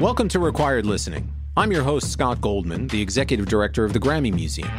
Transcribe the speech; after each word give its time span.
Welcome 0.00 0.28
to 0.30 0.38
Required 0.40 0.86
Listening. 0.86 1.30
I'm 1.56 1.70
your 1.70 1.82
host, 1.82 2.10
Scott 2.10 2.40
Goldman, 2.40 2.88
the 2.88 3.00
executive 3.00 3.46
director 3.46 3.84
of 3.84 3.92
the 3.92 4.00
Grammy 4.00 4.32
Museum. 4.32 4.70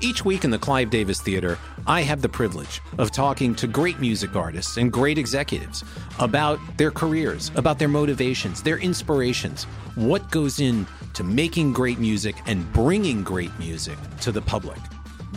Each 0.00 0.24
week 0.24 0.44
in 0.44 0.50
the 0.50 0.58
Clive 0.58 0.90
Davis 0.90 1.20
Theater, 1.20 1.58
I 1.86 2.02
have 2.02 2.22
the 2.22 2.28
privilege 2.28 2.80
of 2.98 3.10
talking 3.10 3.54
to 3.56 3.66
great 3.66 4.00
music 4.00 4.36
artists 4.36 4.78
and 4.78 4.90
great 4.90 5.18
executives 5.18 5.84
about 6.18 6.58
their 6.78 6.90
careers, 6.90 7.50
about 7.56 7.78
their 7.78 7.88
motivations, 7.88 8.62
their 8.62 8.78
inspirations, 8.78 9.64
what 9.96 10.30
goes 10.30 10.60
into 10.60 11.24
making 11.24 11.72
great 11.72 11.98
music 11.98 12.36
and 12.46 12.72
bringing 12.72 13.22
great 13.22 13.56
music 13.58 13.98
to 14.20 14.32
the 14.32 14.40
public. 14.40 14.78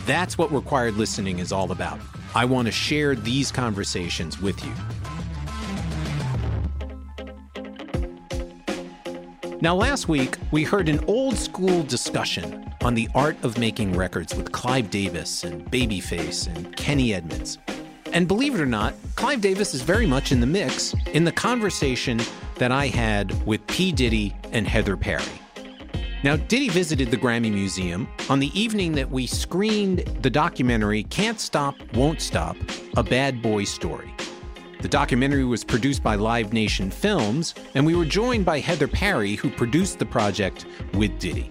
That's 0.06 0.38
what 0.38 0.50
Required 0.52 0.94
Listening 0.94 1.40
is 1.40 1.52
all 1.52 1.72
about. 1.72 1.98
I 2.34 2.44
want 2.46 2.66
to 2.66 2.72
share 2.72 3.14
these 3.14 3.50
conversations 3.50 4.40
with 4.40 4.64
you. 4.64 4.72
Now, 9.64 9.74
last 9.74 10.08
week, 10.08 10.36
we 10.50 10.62
heard 10.62 10.90
an 10.90 11.02
old 11.06 11.38
school 11.38 11.82
discussion 11.84 12.70
on 12.82 12.92
the 12.92 13.08
art 13.14 13.42
of 13.42 13.56
making 13.56 13.96
records 13.96 14.34
with 14.34 14.52
Clive 14.52 14.90
Davis 14.90 15.42
and 15.42 15.64
Babyface 15.70 16.54
and 16.54 16.76
Kenny 16.76 17.14
Edmonds. 17.14 17.56
And 18.12 18.28
believe 18.28 18.54
it 18.54 18.60
or 18.60 18.66
not, 18.66 18.92
Clive 19.16 19.40
Davis 19.40 19.72
is 19.72 19.80
very 19.80 20.04
much 20.04 20.32
in 20.32 20.40
the 20.40 20.46
mix 20.46 20.94
in 21.14 21.24
the 21.24 21.32
conversation 21.32 22.20
that 22.56 22.72
I 22.72 22.88
had 22.88 23.46
with 23.46 23.66
P. 23.66 23.90
Diddy 23.90 24.36
and 24.52 24.68
Heather 24.68 24.98
Parry. 24.98 25.24
Now, 26.22 26.36
Diddy 26.36 26.68
visited 26.68 27.10
the 27.10 27.16
Grammy 27.16 27.50
Museum 27.50 28.06
on 28.28 28.40
the 28.40 28.52
evening 28.60 28.92
that 28.92 29.10
we 29.10 29.26
screened 29.26 30.00
the 30.20 30.28
documentary 30.28 31.04
Can't 31.04 31.40
Stop, 31.40 31.76
Won't 31.94 32.20
Stop 32.20 32.58
A 32.98 33.02
Bad 33.02 33.40
Boy 33.40 33.64
Story. 33.64 34.12
The 34.84 34.90
documentary 34.90 35.46
was 35.46 35.64
produced 35.64 36.02
by 36.02 36.16
Live 36.16 36.52
Nation 36.52 36.90
Films, 36.90 37.54
and 37.74 37.86
we 37.86 37.94
were 37.94 38.04
joined 38.04 38.44
by 38.44 38.60
Heather 38.60 38.86
Parry, 38.86 39.34
who 39.34 39.48
produced 39.48 39.98
the 39.98 40.04
project 40.04 40.66
with 40.92 41.18
Diddy. 41.18 41.50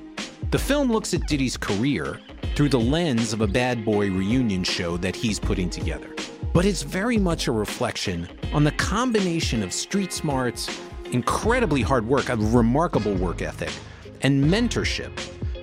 The 0.51 0.59
film 0.59 0.91
looks 0.91 1.15
at 1.15 1.25
Diddy's 1.25 1.57
career 1.57 2.19
through 2.53 2.69
the 2.69 2.79
lens 2.79 3.33
of 3.33 3.41
a 3.41 3.47
bad 3.47 3.83
boy 3.83 4.11
reunion 4.11 4.63
show 4.63 4.97
that 4.97 5.15
he's 5.15 5.39
putting 5.39 5.71
together. 5.71 6.15
But 6.53 6.65
it's 6.65 6.83
very 6.83 7.17
much 7.17 7.47
a 7.47 7.51
reflection 7.51 8.29
on 8.53 8.65
the 8.65 8.71
combination 8.73 9.63
of 9.63 9.73
street 9.73 10.13
smarts, 10.13 10.69
incredibly 11.11 11.81
hard 11.81 12.07
work, 12.07 12.29
a 12.29 12.35
remarkable 12.35 13.15
work 13.15 13.41
ethic, 13.41 13.73
and 14.21 14.43
mentorship 14.43 15.09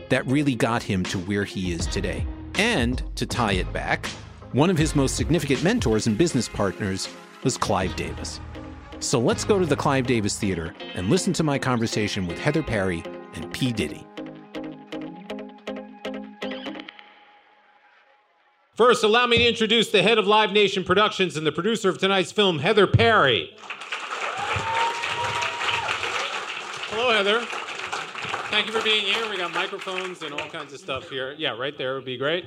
that 0.08 0.26
really 0.26 0.56
got 0.56 0.82
him 0.82 1.04
to 1.04 1.20
where 1.20 1.44
he 1.44 1.70
is 1.70 1.86
today. 1.86 2.26
And 2.56 3.00
to 3.14 3.26
tie 3.26 3.52
it 3.52 3.72
back, 3.72 4.06
one 4.50 4.70
of 4.70 4.76
his 4.76 4.96
most 4.96 5.14
significant 5.14 5.62
mentors 5.62 6.08
and 6.08 6.18
business 6.18 6.48
partners 6.48 7.08
was 7.42 7.56
Clive 7.56 7.94
Davis. 7.96 8.40
So 8.98 9.18
let's 9.18 9.44
go 9.44 9.58
to 9.58 9.66
the 9.66 9.76
Clive 9.76 10.06
Davis 10.06 10.38
Theater 10.38 10.74
and 10.94 11.08
listen 11.08 11.32
to 11.34 11.42
my 11.42 11.58
conversation 11.58 12.26
with 12.26 12.38
Heather 12.38 12.62
Parry 12.62 13.02
and 13.34 13.50
P. 13.52 13.72
Diddy. 13.72 14.06
First, 18.74 19.04
allow 19.04 19.26
me 19.26 19.38
to 19.38 19.48
introduce 19.48 19.90
the 19.90 20.02
head 20.02 20.18
of 20.18 20.26
Live 20.26 20.52
Nation 20.52 20.84
Productions 20.84 21.36
and 21.36 21.46
the 21.46 21.52
producer 21.52 21.88
of 21.88 21.98
tonight's 21.98 22.32
film, 22.32 22.58
Heather 22.58 22.86
Parry. 22.86 23.50
Hello, 26.90 27.10
Heather. 27.12 27.40
Thank 28.50 28.66
you 28.66 28.72
for 28.72 28.82
being 28.82 29.04
here. 29.04 29.28
We 29.30 29.36
got 29.36 29.52
microphones 29.54 30.22
and 30.22 30.32
all 30.32 30.48
kinds 30.48 30.72
of 30.72 30.80
stuff 30.80 31.08
here. 31.08 31.34
Yeah, 31.38 31.56
right 31.56 31.76
there 31.76 31.94
would 31.94 32.04
be 32.04 32.16
great 32.16 32.46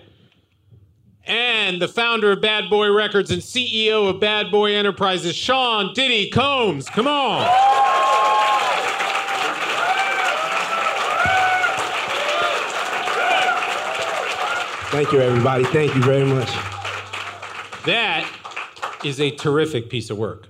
and 1.25 1.81
the 1.81 1.87
founder 1.87 2.31
of 2.31 2.41
Bad 2.41 2.69
Boy 2.69 2.91
Records 2.91 3.31
and 3.31 3.41
CEO 3.41 4.09
of 4.09 4.19
Bad 4.19 4.51
Boy 4.51 4.75
Enterprises, 4.75 5.35
Sean 5.35 5.93
Diddy 5.93 6.29
Combs. 6.29 6.89
Come 6.89 7.07
on. 7.07 7.49
Thank 14.91 15.11
you, 15.11 15.21
everybody. 15.21 15.63
Thank 15.63 15.95
you 15.95 16.03
very 16.03 16.23
much. 16.25 16.49
That 17.85 18.29
is 19.03 19.19
a 19.19 19.31
terrific 19.31 19.89
piece 19.89 20.11
of 20.11 20.19
work. 20.19 20.47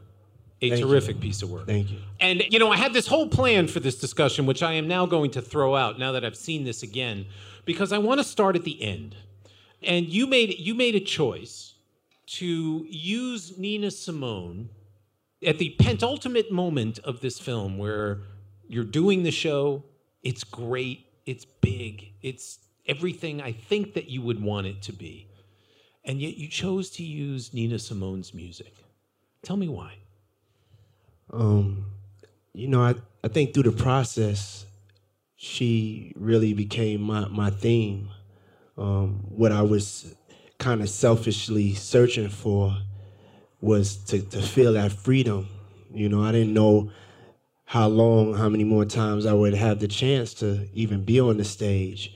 A 0.62 0.70
Thank 0.70 0.82
terrific 0.82 1.16
you. 1.16 1.22
piece 1.22 1.42
of 1.42 1.50
work. 1.50 1.66
Thank 1.66 1.92
you. 1.92 1.98
And, 2.20 2.44
you 2.50 2.60
know, 2.60 2.72
I 2.72 2.78
had 2.78 2.94
this 2.94 3.08
whole 3.08 3.28
plan 3.28 3.68
for 3.68 3.80
this 3.80 3.96
discussion, 4.00 4.46
which 4.46 4.62
I 4.62 4.74
am 4.74 4.88
now 4.88 5.06
going 5.06 5.32
to 5.32 5.42
throw 5.42 5.76
out 5.76 5.98
now 5.98 6.12
that 6.12 6.26
I've 6.26 6.36
seen 6.36 6.64
this 6.64 6.84
again, 6.84 7.26
because 7.66 7.92
I 7.92 7.98
want 8.00 8.20
to 8.20 8.24
start 8.24 8.56
at 8.56 8.64
the 8.64 8.82
end. 8.82 9.16
And 9.84 10.08
you 10.08 10.28
made 10.28 10.58
you 10.60 10.74
made 10.76 10.96
a 10.96 11.00
choice 11.00 11.74
to 12.26 12.86
use 12.90 13.58
Nina 13.58 13.92
Simone 13.92 14.70
at 15.46 15.58
the 15.58 15.76
penultimate 15.80 16.52
moment 16.52 17.00
of 17.00 17.20
this 17.20 17.40
film 17.40 17.78
where 17.78 18.22
you're 18.68 18.84
doing 18.84 19.24
the 19.24 19.32
show, 19.32 19.84
it's 20.24 20.44
great, 20.44 21.06
it's 21.26 21.46
big, 21.46 22.14
it's 22.22 22.60
everything 22.88 23.42
I 23.42 23.52
think 23.52 23.94
that 23.94 24.10
you 24.10 24.22
would 24.22 24.42
want 24.42 24.68
it 24.68 24.82
to 24.84 24.94
be. 24.94 25.28
And 26.06 26.22
yet 26.22 26.38
you 26.38 26.48
chose 26.48 26.90
to 26.92 27.04
use 27.04 27.54
Nina 27.54 27.80
Simone's 27.80 28.34
music. 28.34 28.74
Tell 29.42 29.58
me 29.58 29.68
why. 29.68 29.96
Um, 31.32 31.86
you 32.54 32.68
know, 32.68 32.82
I, 32.82 32.96
I 33.24 33.28
think 33.28 33.54
through 33.54 33.64
the 33.64 33.72
process, 33.72 34.66
she 35.36 36.14
really 36.16 36.54
became 36.54 37.02
my, 37.02 37.28
my 37.28 37.50
theme. 37.50 38.10
Um, 38.78 39.24
what 39.30 39.52
I 39.52 39.62
was 39.62 40.16
kind 40.58 40.82
of 40.82 40.90
selfishly 40.90 41.74
searching 41.74 42.30
for 42.30 42.76
was 43.62 43.96
to, 43.96 44.22
to 44.22 44.42
feel 44.42 44.74
that 44.74 44.92
freedom. 44.92 45.48
You 45.94 46.10
know, 46.10 46.24
I 46.24 46.32
didn't 46.32 46.54
know 46.54 46.92
how 47.66 47.88
long, 47.88 48.34
how 48.34 48.50
many 48.50 48.64
more 48.64 48.86
times 48.86 49.26
I 49.26 49.34
would 49.34 49.54
have 49.54 49.80
the 49.80 49.88
chance 49.88 50.34
to 50.36 50.68
even 50.74 51.04
be 51.04 51.20
on 51.20 51.38
the 51.38 51.44
stage. 51.44 52.14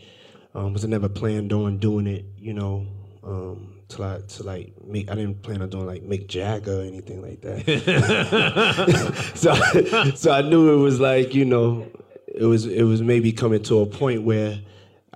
Um, 0.53 0.73
was 0.73 0.83
I 0.83 0.87
never 0.87 1.09
planned 1.09 1.53
on 1.53 1.77
doing 1.77 2.07
it, 2.07 2.25
you 2.37 2.53
know, 2.53 2.87
um, 3.23 3.77
to 3.89 4.01
like 4.01 4.27
to 4.27 4.43
like 4.43 4.73
make. 4.85 5.09
I 5.11 5.15
didn't 5.15 5.41
plan 5.43 5.61
on 5.61 5.69
doing 5.69 5.85
like 5.85 6.03
Mick 6.03 6.27
Jagger 6.27 6.79
or 6.79 6.81
anything 6.81 7.21
like 7.21 7.41
that. 7.41 7.63
so, 9.35 9.53
so 10.15 10.31
I 10.31 10.41
knew 10.41 10.73
it 10.73 10.81
was 10.81 10.99
like 10.99 11.35
you 11.35 11.45
know, 11.45 11.87
it 12.27 12.45
was 12.45 12.65
it 12.65 12.83
was 12.83 13.01
maybe 13.01 13.31
coming 13.31 13.61
to 13.63 13.81
a 13.81 13.85
point 13.85 14.23
where 14.23 14.59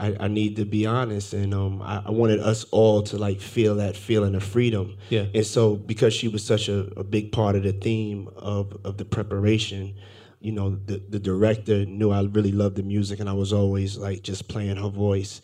I, 0.02 0.16
I 0.22 0.28
need 0.28 0.56
to 0.56 0.66
be 0.66 0.88
honest, 0.88 1.34
and 1.34 1.54
um, 1.54 1.80
I, 1.84 2.02
I 2.08 2.10
wanted 2.10 2.40
us 2.40 2.64
all 2.72 3.04
to 3.04 3.18
like 3.18 3.40
feel 3.40 3.76
that 3.76 3.96
feeling 3.96 4.34
of 4.34 4.44
freedom. 4.44 4.98
Yeah. 5.10 5.28
And 5.36 5.46
so, 5.46 5.76
because 5.76 6.12
she 6.12 6.28
was 6.28 6.44
such 6.44 6.70
a, 6.70 6.88
a 6.98 7.04
big 7.04 7.32
part 7.32 7.56
of 7.56 7.62
the 7.62 7.72
theme 7.72 8.28
of 8.36 8.76
of 8.84 8.98
the 8.98 9.06
preparation, 9.06 9.94
you 10.40 10.54
know, 10.54 10.72
the 10.72 11.04
the 11.08 11.20
director 11.20 11.86
knew 11.86 12.10
I 12.10 12.24
really 12.24 12.52
loved 12.52 12.78
the 12.78 12.84
music, 12.84 13.20
and 13.20 13.30
I 13.30 13.34
was 13.34 13.54
always 13.54 13.96
like 13.96 14.24
just 14.24 14.48
playing 14.48 14.78
her 14.78 14.90
voice. 14.90 15.40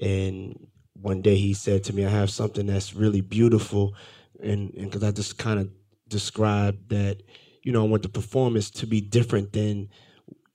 And 0.00 0.58
one 0.94 1.22
day 1.22 1.36
he 1.36 1.54
said 1.54 1.84
to 1.84 1.92
me, 1.92 2.04
"I 2.04 2.10
have 2.10 2.30
something 2.30 2.66
that's 2.66 2.94
really 2.94 3.20
beautiful," 3.20 3.94
and 4.42 4.74
and 4.74 4.86
because 4.90 5.04
I 5.04 5.12
just 5.12 5.38
kind 5.38 5.60
of 5.60 5.70
described 6.08 6.88
that, 6.88 7.22
you 7.62 7.70
know, 7.70 7.84
I 7.84 7.88
want 7.88 8.02
the 8.02 8.08
performance 8.08 8.70
to 8.70 8.88
be 8.88 9.00
different 9.00 9.52
than 9.52 9.88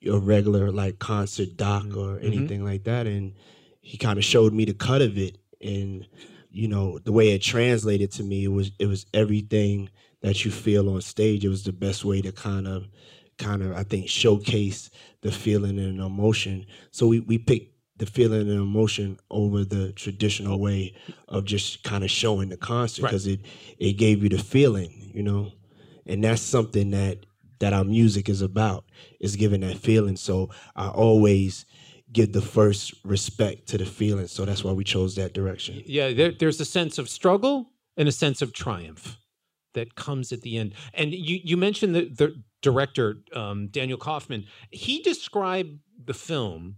a 0.07 0.17
regular 0.17 0.71
like 0.71 0.99
concert 0.99 1.57
doc 1.57 1.83
mm-hmm. 1.83 1.99
or 1.99 2.15
mm-hmm. 2.17 2.27
anything 2.27 2.63
like 2.63 2.83
that 2.83 3.07
and 3.07 3.33
he 3.81 3.97
kind 3.97 4.17
of 4.17 4.25
showed 4.25 4.53
me 4.53 4.65
the 4.65 4.73
cut 4.73 5.01
of 5.01 5.17
it 5.17 5.37
and 5.61 6.07
you 6.51 6.67
know 6.67 6.99
the 6.99 7.11
way 7.11 7.29
it 7.29 7.41
translated 7.41 8.11
to 8.11 8.23
me 8.23 8.43
it 8.43 8.51
was 8.51 8.71
it 8.79 8.87
was 8.87 9.05
everything 9.13 9.89
that 10.25 10.43
you 10.43 10.49
feel 10.49 10.89
on 10.89 11.01
stage. 11.01 11.45
It 11.45 11.49
was 11.49 11.63
the 11.63 11.71
best 11.71 12.03
way 12.03 12.19
to 12.21 12.31
kind 12.31 12.67
of 12.67 12.87
kind 13.37 13.61
of 13.61 13.75
i 13.75 13.83
think 13.83 14.07
showcase 14.07 14.89
the 15.21 15.31
feeling 15.31 15.77
and 15.77 15.99
emotion. 15.99 16.65
So 16.91 17.07
we 17.07 17.19
we 17.19 17.37
picked 17.37 17.73
the 17.97 18.05
feeling 18.05 18.41
and 18.41 18.59
emotion 18.59 19.19
over 19.29 19.63
the 19.63 19.91
traditional 19.93 20.59
way 20.59 20.95
of 21.27 21.45
just 21.45 21.83
kind 21.83 22.03
of 22.03 22.09
showing 22.09 22.49
the 22.49 22.57
concert 22.57 23.03
Right. 23.03 23.09
because 23.09 23.27
it 23.27 23.41
it 23.77 23.93
gave 23.93 24.23
you 24.23 24.29
the 24.29 24.39
feeling 24.39 25.11
you 25.13 25.23
know? 25.23 25.51
And 26.07 26.23
that's 26.23 26.41
something 26.41 26.91
that 26.91 27.24
that 27.59 27.73
our 27.73 27.83
music 27.83 28.29
is 28.29 28.41
about 28.41 28.85
is 29.19 29.35
giving 29.35 29.61
that 29.61 29.77
feeling 29.77 30.15
so 30.15 30.49
i 30.75 30.87
always 30.87 31.65
give 32.11 32.33
the 32.33 32.41
first 32.41 32.93
respect 33.03 33.67
to 33.67 33.77
the 33.77 33.85
feeling 33.85 34.27
so 34.27 34.45
that's 34.45 34.63
why 34.63 34.71
we 34.71 34.83
chose 34.83 35.15
that 35.15 35.33
direction 35.33 35.81
Yeah, 35.85 36.13
there, 36.13 36.31
there's 36.31 36.61
a 36.61 36.65
sense 36.65 36.97
of 36.97 37.09
struggle 37.09 37.71
and 37.97 38.07
a 38.07 38.11
sense 38.11 38.41
of 38.41 38.53
triumph 38.53 39.17
that 39.73 39.95
comes 39.95 40.31
at 40.31 40.41
the 40.41 40.57
end. 40.57 40.73
And 40.93 41.13
you, 41.13 41.39
you 41.43 41.57
mentioned 41.57 41.95
the, 41.95 42.05
the 42.05 42.41
director, 42.61 43.17
um, 43.33 43.67
Daniel 43.67 43.97
Kaufman. 43.97 44.45
He 44.71 45.01
described 45.01 45.79
the 46.03 46.13
film 46.13 46.77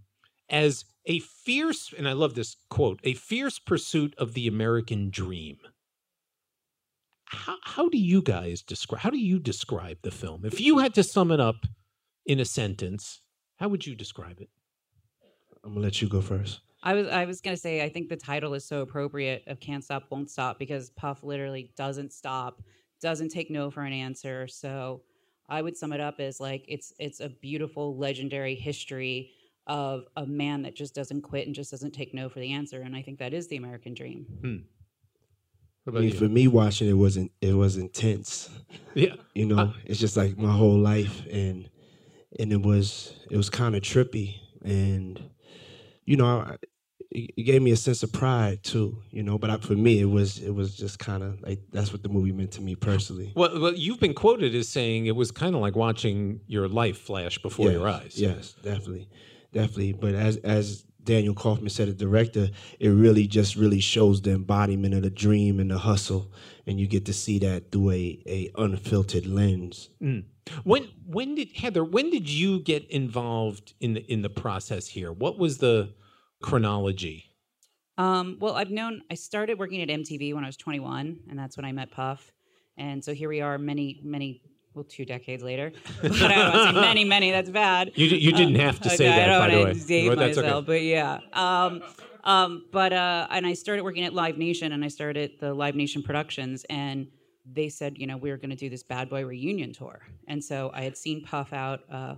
as 0.49 0.83
a 1.05 1.19
fierce, 1.19 1.93
and 1.97 2.07
I 2.07 2.13
love 2.13 2.33
this 2.33 2.57
quote, 2.69 2.99
a 3.03 3.13
fierce 3.13 3.59
pursuit 3.59 4.13
of 4.17 4.33
the 4.33 4.47
American 4.47 5.09
dream. 5.09 5.57
How, 7.29 7.57
how 7.63 7.89
do 7.89 7.97
you 7.97 8.21
guys 8.21 8.61
describe, 8.61 9.01
how 9.01 9.09
do 9.09 9.19
you 9.19 9.39
describe 9.39 9.97
the 10.01 10.11
film? 10.11 10.45
If 10.45 10.61
you 10.61 10.79
had 10.79 10.93
to 10.95 11.03
sum 11.03 11.31
it 11.31 11.39
up 11.39 11.65
in 12.25 12.39
a 12.39 12.45
sentence, 12.45 13.21
how 13.57 13.69
would 13.69 13.85
you 13.85 13.95
describe 13.95 14.39
it? 14.39 14.49
i'm 15.63 15.73
gonna 15.73 15.83
let 15.83 16.01
you 16.01 16.07
go 16.07 16.21
first 16.21 16.61
I 16.83 16.93
was 16.93 17.07
I 17.07 17.25
was 17.25 17.41
gonna 17.41 17.57
say 17.57 17.83
I 17.83 17.89
think 17.89 18.07
the 18.07 18.15
title 18.15 18.53
is 18.53 18.63
so 18.63 18.81
appropriate 18.81 19.43
of 19.47 19.59
Can't 19.59 19.83
Stop 19.83 20.03
Won't 20.09 20.29
Stop 20.29 20.59
because 20.59 20.91
Puff 20.91 21.23
literally 21.23 21.71
doesn't 21.75 22.13
stop, 22.13 22.61
doesn't 23.01 23.29
take 23.29 23.49
no 23.49 23.71
for 23.71 23.81
an 23.81 23.93
answer. 23.93 24.47
So 24.47 25.01
I 25.49 25.61
would 25.61 25.75
sum 25.75 25.91
it 25.91 25.99
up 25.99 26.19
as 26.19 26.39
like 26.39 26.65
it's 26.67 26.93
it's 26.99 27.19
a 27.19 27.29
beautiful, 27.29 27.97
legendary 27.97 28.55
history 28.55 29.31
of 29.65 30.05
a 30.15 30.25
man 30.25 30.61
that 30.61 30.75
just 30.75 30.93
doesn't 30.93 31.23
quit 31.23 31.47
and 31.47 31.55
just 31.55 31.71
doesn't 31.71 31.91
take 31.91 32.13
no 32.13 32.29
for 32.29 32.39
the 32.39 32.53
answer. 32.53 32.81
And 32.81 32.95
I 32.95 33.01
think 33.01 33.19
that 33.19 33.33
is 33.33 33.47
the 33.47 33.57
American 33.57 33.93
dream. 33.93 34.25
What 34.39 34.76
I 35.87 35.91
mean, 35.91 36.03
you? 36.03 36.11
for 36.11 36.27
me, 36.27 36.47
watching 36.47 36.89
it 36.89 36.93
wasn't 36.93 37.31
it 37.41 37.53
was 37.53 37.77
intense. 37.77 38.49
yeah. 38.93 39.15
You 39.33 39.45
know, 39.45 39.73
it's 39.85 39.99
just 39.99 40.17
like 40.17 40.37
my 40.37 40.51
whole 40.51 40.77
life, 40.77 41.25
and 41.31 41.69
and 42.39 42.51
it 42.51 42.61
was 42.61 43.13
it 43.29 43.37
was 43.37 43.49
kind 43.49 43.75
of 43.75 43.81
trippy, 43.81 44.39
and 44.63 45.21
you 46.05 46.17
know, 46.17 46.39
I, 46.39 46.57
it 47.11 47.43
gave 47.43 47.61
me 47.61 47.71
a 47.71 47.77
sense 47.77 48.03
of 48.03 48.11
pride 48.11 48.63
too. 48.63 49.01
You 49.11 49.23
know, 49.23 49.37
but 49.37 49.49
I, 49.49 49.57
for 49.57 49.75
me, 49.75 49.99
it 49.99 50.05
was 50.05 50.39
it 50.39 50.51
was 50.53 50.75
just 50.75 50.99
kind 50.99 51.23
of 51.23 51.41
like 51.41 51.59
that's 51.71 51.93
what 51.93 52.03
the 52.03 52.09
movie 52.09 52.31
meant 52.31 52.51
to 52.53 52.61
me 52.61 52.75
personally. 52.75 53.31
Well, 53.35 53.59
well, 53.59 53.73
you've 53.73 53.99
been 53.99 54.13
quoted 54.13 54.55
as 54.55 54.67
saying 54.67 55.05
it 55.05 55.15
was 55.15 55.31
kind 55.31 55.55
of 55.55 55.61
like 55.61 55.75
watching 55.75 56.41
your 56.47 56.67
life 56.67 56.97
flash 56.97 57.37
before 57.37 57.71
your 57.71 57.87
eyes. 57.87 58.19
Yes, 58.19 58.55
definitely, 58.61 59.07
definitely. 59.53 59.93
But 59.93 60.15
as 60.15 60.37
as 60.37 60.86
Daniel 61.07 61.33
Kaufman 61.33 61.69
said, 61.69 61.87
the 61.87 61.93
director, 61.93 62.49
it 62.79 62.89
really 62.89 63.25
just 63.25 63.55
really 63.55 63.79
shows 63.79 64.21
the 64.21 64.31
embodiment 64.31 64.93
of 64.93 65.01
the 65.01 65.09
dream 65.09 65.59
and 65.59 65.71
the 65.71 65.79
hustle, 65.79 66.31
and 66.67 66.79
you 66.79 66.85
get 66.85 67.05
to 67.05 67.13
see 67.13 67.39
that 67.39 67.71
through 67.71 67.91
a 67.91 68.23
a 68.27 68.51
unfiltered 68.57 69.25
lens. 69.25 69.89
When 70.63 70.89
when 71.05 71.35
did 71.35 71.55
Heather? 71.55 71.83
When 71.83 72.11
did 72.11 72.29
you 72.29 72.59
get 72.59 72.85
involved 72.91 73.73
in 73.79 73.93
the 73.93 74.11
in 74.11 74.21
the 74.21 74.29
process 74.29 74.87
here? 74.87 75.11
What 75.11 75.39
was 75.39 75.57
the 75.57 75.93
chronology? 76.43 77.23
Um, 77.97 78.37
well, 78.39 78.53
I've 78.53 78.69
known 78.69 79.01
I 79.09 79.15
started 79.15 79.57
working 79.57 79.81
at 79.81 79.89
MTV 79.89 80.35
when 80.35 80.43
I 80.43 80.47
was 80.47 80.57
21, 80.57 81.21
and 81.29 81.39
that's 81.39 81.57
when 81.57 81.65
I 81.65 81.71
met 81.71 81.89
Puff. 81.89 82.31
And 82.77 83.03
so 83.03 83.13
here 83.13 83.27
we 83.27 83.41
are, 83.41 83.57
many, 83.57 83.99
many, 84.03 84.41
well, 84.77 84.85
two 84.85 85.05
decades 85.05 85.43
later. 85.43 85.71
But 86.01 86.11
I 86.13 86.35
don't 86.35 86.53
want 86.53 86.69
to 86.69 86.73
say 86.75 86.81
many, 86.81 87.03
many. 87.03 87.31
That's 87.31 87.49
bad. 87.49 87.91
You 87.95 88.05
you 88.05 88.31
didn't 88.31 88.55
have 88.55 88.79
to 88.81 88.89
say 88.89 89.07
Okay, 89.07 89.15
that, 89.17 89.29
I 89.29 89.39
don't 89.39 89.49
the 89.49 89.57
wanna 89.57 89.73
way. 89.73 89.79
Date 89.87 90.09
that's 90.09 90.37
okay. 90.37 90.47
myself, 90.47 90.65
but 90.65 90.81
yeah. 90.83 91.19
Um, 91.33 91.81
um, 92.23 92.65
but 92.71 92.93
uh, 92.93 93.27
and 93.31 93.45
I 93.47 93.53
started 93.53 93.83
working 93.83 94.03
at 94.05 94.13
Live 94.13 94.37
Nation, 94.37 94.71
and 94.71 94.85
I 94.85 94.87
started 94.87 95.31
the 95.39 95.53
Live 95.53 95.75
Nation 95.75 96.03
Productions, 96.03 96.65
and 96.69 97.07
they 97.51 97.69
said, 97.69 97.97
you 97.97 98.05
know, 98.05 98.17
we 98.17 98.29
were 98.29 98.37
going 98.37 98.49
to 98.51 98.55
do 98.55 98.69
this 98.69 98.83
Bad 98.83 99.09
Boy 99.09 99.25
reunion 99.25 99.73
tour, 99.73 100.01
and 100.27 100.43
so 100.43 100.69
I 100.73 100.81
had 100.81 100.95
seen 100.95 101.23
Puff 101.23 101.53
out, 101.53 101.79
uh, 101.91 102.15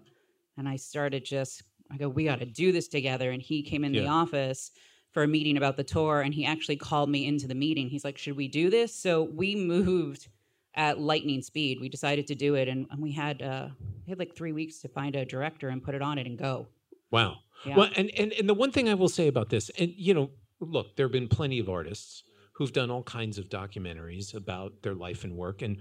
and 0.57 0.67
I 0.67 0.75
started 0.75 1.23
just, 1.23 1.63
I 1.91 1.97
go, 1.97 2.09
we 2.09 2.25
got 2.25 2.39
to 2.39 2.45
do 2.45 2.71
this 2.71 2.88
together, 2.88 3.31
and 3.31 3.41
he 3.41 3.63
came 3.63 3.83
in 3.85 3.91
the 3.94 4.07
office 4.07 4.71
for 5.12 5.23
a 5.23 5.27
meeting 5.27 5.57
about 5.57 5.77
the 5.77 5.83
tour, 5.83 6.21
and 6.21 6.33
he 6.33 6.45
actually 6.45 6.75
called 6.75 7.09
me 7.09 7.25
into 7.25 7.47
the 7.47 7.55
meeting. 7.55 7.88
He's 7.88 8.03
like, 8.03 8.17
should 8.17 8.35
we 8.35 8.47
do 8.47 8.69
this? 8.69 8.94
So 8.94 9.23
we 9.23 9.55
moved 9.73 10.27
at 10.75 11.00
lightning 11.00 11.42
speed. 11.42 11.80
We 11.80 11.89
decided 11.89 12.27
to 12.27 12.36
do 12.36 12.56
it, 12.56 12.68
and, 12.68 12.88
and 12.92 13.01
we 13.01 13.12
had 13.12 13.42
uh, 13.42 13.69
we 14.06 14.12
had 14.12 14.19
like 14.19 14.36
three 14.36 14.51
weeks 14.51 14.80
to 14.80 14.88
find 14.88 15.16
a 15.16 15.25
director 15.25 15.69
and 15.69 15.83
put 15.83 15.95
it 15.95 16.01
on 16.01 16.18
it 16.18 16.27
and 16.27 16.38
go. 16.38 16.68
Wow. 17.12 17.38
Yeah. 17.66 17.75
Well, 17.75 17.89
and, 17.95 18.10
and 18.18 18.31
and 18.33 18.48
the 18.48 18.54
one 18.54 18.71
thing 18.71 18.88
I 18.88 18.94
will 18.94 19.10
say 19.10 19.27
about 19.27 19.50
this, 19.50 19.69
and 19.77 19.94
you 19.95 20.13
know, 20.13 20.31
look, 20.60 20.95
there 20.95 21.06
have 21.06 21.12
been 21.12 21.27
plenty 21.27 21.60
of 21.60 21.69
artists 21.69 22.24
who've 22.54 22.74
done 22.74 22.92
all 22.92 23.04
kinds 23.04 23.38
of 23.38 23.50
documentaries 23.50 24.33
about 24.33 24.81
their 24.81 24.95
life 24.95 25.24
and 25.24 25.36
work, 25.36 25.62
and 25.62 25.77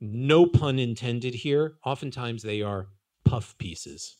no 0.00 0.46
pun 0.46 0.78
intended 0.78 1.34
here. 1.34 1.74
Oftentimes, 1.84 2.42
they 2.42 2.60
are 2.62 2.88
puff 3.24 3.56
pieces. 3.58 4.16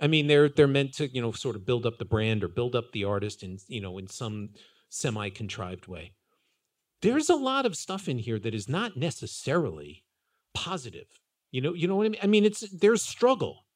I 0.00 0.08
mean, 0.08 0.26
they're 0.26 0.48
they're 0.48 0.66
meant 0.66 0.92
to 0.94 1.08
you 1.08 1.22
know 1.22 1.32
sort 1.32 1.56
of 1.56 1.64
build 1.64 1.86
up 1.86 1.98
the 1.98 2.04
brand 2.04 2.44
or 2.44 2.48
build 2.48 2.74
up 2.74 2.92
the 2.92 3.04
artist 3.04 3.42
in 3.42 3.58
you 3.68 3.80
know 3.80 3.96
in 3.98 4.08
some 4.08 4.50
semi 4.90 5.30
contrived 5.30 5.86
way. 5.86 6.12
There's 7.02 7.28
a 7.28 7.36
lot 7.36 7.66
of 7.66 7.76
stuff 7.76 8.08
in 8.08 8.18
here 8.18 8.38
that 8.38 8.54
is 8.54 8.68
not 8.68 8.96
necessarily 8.96 10.04
positive. 10.54 11.20
You 11.50 11.60
know, 11.60 11.74
you 11.74 11.86
know 11.86 11.96
what 11.96 12.06
I 12.06 12.08
mean. 12.10 12.20
I 12.22 12.26
mean, 12.26 12.44
it's 12.44 12.68
there's 12.70 13.02
struggle 13.02 13.66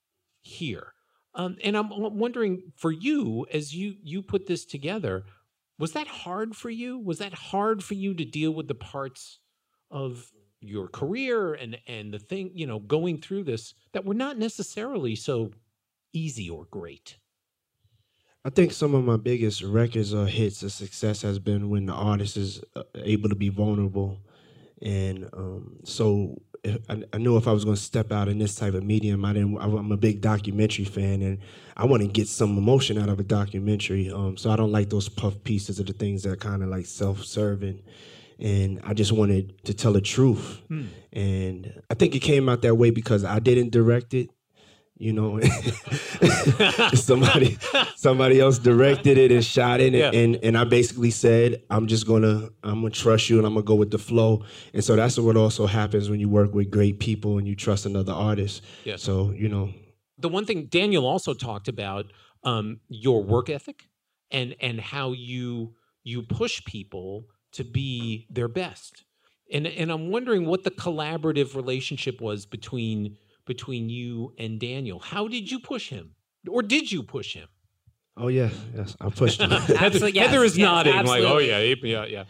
here. 0.43 0.95
Um, 1.35 1.57
and 1.63 1.77
I'm 1.77 1.91
wondering 1.91 2.73
for 2.77 2.91
you, 2.91 3.47
as 3.53 3.75
you 3.75 3.95
you 4.03 4.23
put 4.23 4.47
this 4.47 4.65
together, 4.65 5.25
was 5.79 5.93
that 5.93 6.09
hard 6.09 6.57
for 6.57 6.71
you? 6.71 6.99
Was 6.99 7.19
that 7.19 7.33
hard 7.33 7.85
for 7.85 7.95
you 7.95 8.15
to 8.15 8.25
deal 8.25 8.51
with 8.51 8.69
the 8.69 8.75
parts 8.75 9.39
of 9.91 10.31
your 10.61 10.89
career 10.89 11.55
and 11.55 11.79
and 11.87 12.13
the 12.13 12.19
thing 12.19 12.51
you 12.55 12.67
know 12.67 12.79
going 12.79 13.19
through 13.19 13.45
this 13.45 13.75
that 13.93 14.05
were 14.05 14.15
not 14.15 14.39
necessarily 14.39 15.15
so 15.15 15.53
easy 16.13 16.51
or 16.51 16.67
great? 16.71 17.19
I 18.45 18.51
think 18.51 18.73
some 18.73 18.95
of 18.95 19.05
my 19.05 19.19
biggest 19.19 19.63
records 19.63 20.15
or 20.15 20.27
hits 20.27 20.63
of 20.63 20.73
success 20.73 21.21
has 21.23 21.39
been 21.39 21.69
when 21.69 21.87
the 21.87 21.93
artist 21.93 22.39
is 22.39 22.63
uh, 22.75 22.85
able 22.95 23.29
to 23.29 23.35
be 23.35 23.51
vulnerable, 23.51 24.19
and 24.81 25.29
um, 25.35 25.77
so 25.85 26.41
if, 26.65 26.79
I, 26.89 27.03
I 27.13 27.19
knew 27.19 27.37
if 27.37 27.47
I 27.47 27.53
was 27.53 27.65
going 27.65 27.77
to 27.77 27.83
step 27.83 28.13
out 28.13 28.29
in 28.29 28.39
this 28.39 28.55
type 28.55 28.73
of 28.73 28.83
medium, 28.83 29.27
I 29.27 29.35
didn't. 29.35 29.59
I'm 29.59 29.93
a 29.93 29.97
big 29.97 30.23
documentary 30.23 30.87
fan, 30.87 31.21
and 31.21 31.39
I 31.77 31.85
want 31.85 32.03
to 32.03 32.09
get 32.09 32.29
some 32.29 32.57
emotion 32.57 32.97
out 32.97 33.11
of 33.11 33.21
a 33.21 33.25
documentary. 33.25 34.11
Um, 34.11 34.39
so 34.39 34.51
I 34.51 34.57
don't 34.57 34.73
like 34.73 34.89
those 34.89 35.11
puff 35.11 35.43
pieces 35.45 35.79
of 35.79 35.87
the 35.87 35.93
things 35.93 36.23
that 36.23 36.41
kind 36.41 36.63
of 36.63 36.71
like 36.71 36.87
self-serving. 36.87 37.83
And 38.39 38.81
I 38.85 38.95
just 38.95 39.13
wanted 39.13 39.63
to 39.67 39.75
tell 39.75 39.93
the 39.93 40.01
truth, 40.01 40.63
and 41.13 41.83
I 41.91 41.95
think 41.95 42.15
it 42.15 42.21
came 42.21 42.49
out 42.49 42.63
that 42.63 42.75
way 42.75 42.89
because 42.89 43.23
I 43.23 43.39
didn't 43.39 43.71
direct 43.71 44.15
it 44.15 44.31
you 45.01 45.13
know 45.15 45.41
somebody 46.95 47.59
somebody 47.97 48.41
else 48.41 48.59
directed 48.59 49.19
it 49.19 49.33
and 49.33 49.45
shot 49.45 49.81
it 49.81 49.95
and, 49.95 49.97
Yeah. 49.97 50.11
and 50.13 50.37
and 50.43 50.59
i 50.59 50.65
basically 50.65 51.11
said 51.11 51.63
i'm 51.71 51.87
just 51.87 52.07
gonna 52.07 52.51
i'm 52.63 52.83
gonna 52.83 52.91
trust 52.91 53.31
you 53.31 53.39
and 53.39 53.47
i'm 53.47 53.55
gonna 53.55 53.65
go 53.65 53.75
with 53.75 53.91
the 53.91 53.99
flow 53.99 54.45
and 54.75 54.85
so 54.85 54.97
that's 54.97 55.19
what 55.19 55.37
also 55.37 55.67
happens 55.67 56.11
when 56.11 56.21
you 56.21 56.29
work 56.29 56.55
with 56.55 56.71
great 56.71 56.99
people 57.01 57.39
and 57.39 57.49
you 57.49 57.57
trust 57.57 57.87
another 57.87 58.13
artist 58.13 58.63
Yeah. 58.85 58.97
so 58.97 59.31
you 59.33 59.49
know 59.49 59.71
the 60.19 60.29
one 60.29 60.45
thing 60.45 60.67
Daniel 60.67 61.07
also 61.07 61.33
talked 61.33 61.67
about 61.67 62.13
um, 62.45 62.81
your 62.89 63.23
work 63.23 63.49
ethic 63.49 63.85
and 64.31 64.55
and 64.61 64.79
how 64.79 65.13
you 65.13 65.75
you 66.05 66.23
push 66.23 66.63
people 66.67 67.25
to 67.53 67.65
be 67.65 68.27
their 68.29 68.49
best. 68.49 69.05
And 69.51 69.67
and 69.67 69.91
I'm 69.91 70.11
wondering 70.11 70.45
what 70.45 70.65
the 70.65 70.71
collaborative 70.71 71.55
relationship 71.55 72.21
was 72.21 72.45
between 72.45 73.17
between 73.55 73.85
you 73.89 74.33
and 74.39 74.61
Daniel. 74.61 75.01
How 75.01 75.27
did 75.27 75.51
you 75.51 75.59
push 75.59 75.89
him? 75.89 76.15
Or 76.49 76.63
did 76.63 76.91
you 76.95 77.03
push 77.03 77.35
him? 77.35 77.49
oh 78.17 78.27
yeah 78.29 78.51
yes 78.77 78.97
i 79.01 79.09
pushed 79.09 79.41
him 79.41 79.51
Heather, 79.51 79.77
Absolutely, 79.87 80.13
yes, 80.19 80.27
Heather 80.27 80.45
is 80.45 80.59
yes, 80.59 80.65
nodding 80.67 81.07
like, 81.07 81.23
oh 81.23 81.39
yeah, 81.39 81.61
yeah, 81.83 82.05
yeah. 82.05 82.25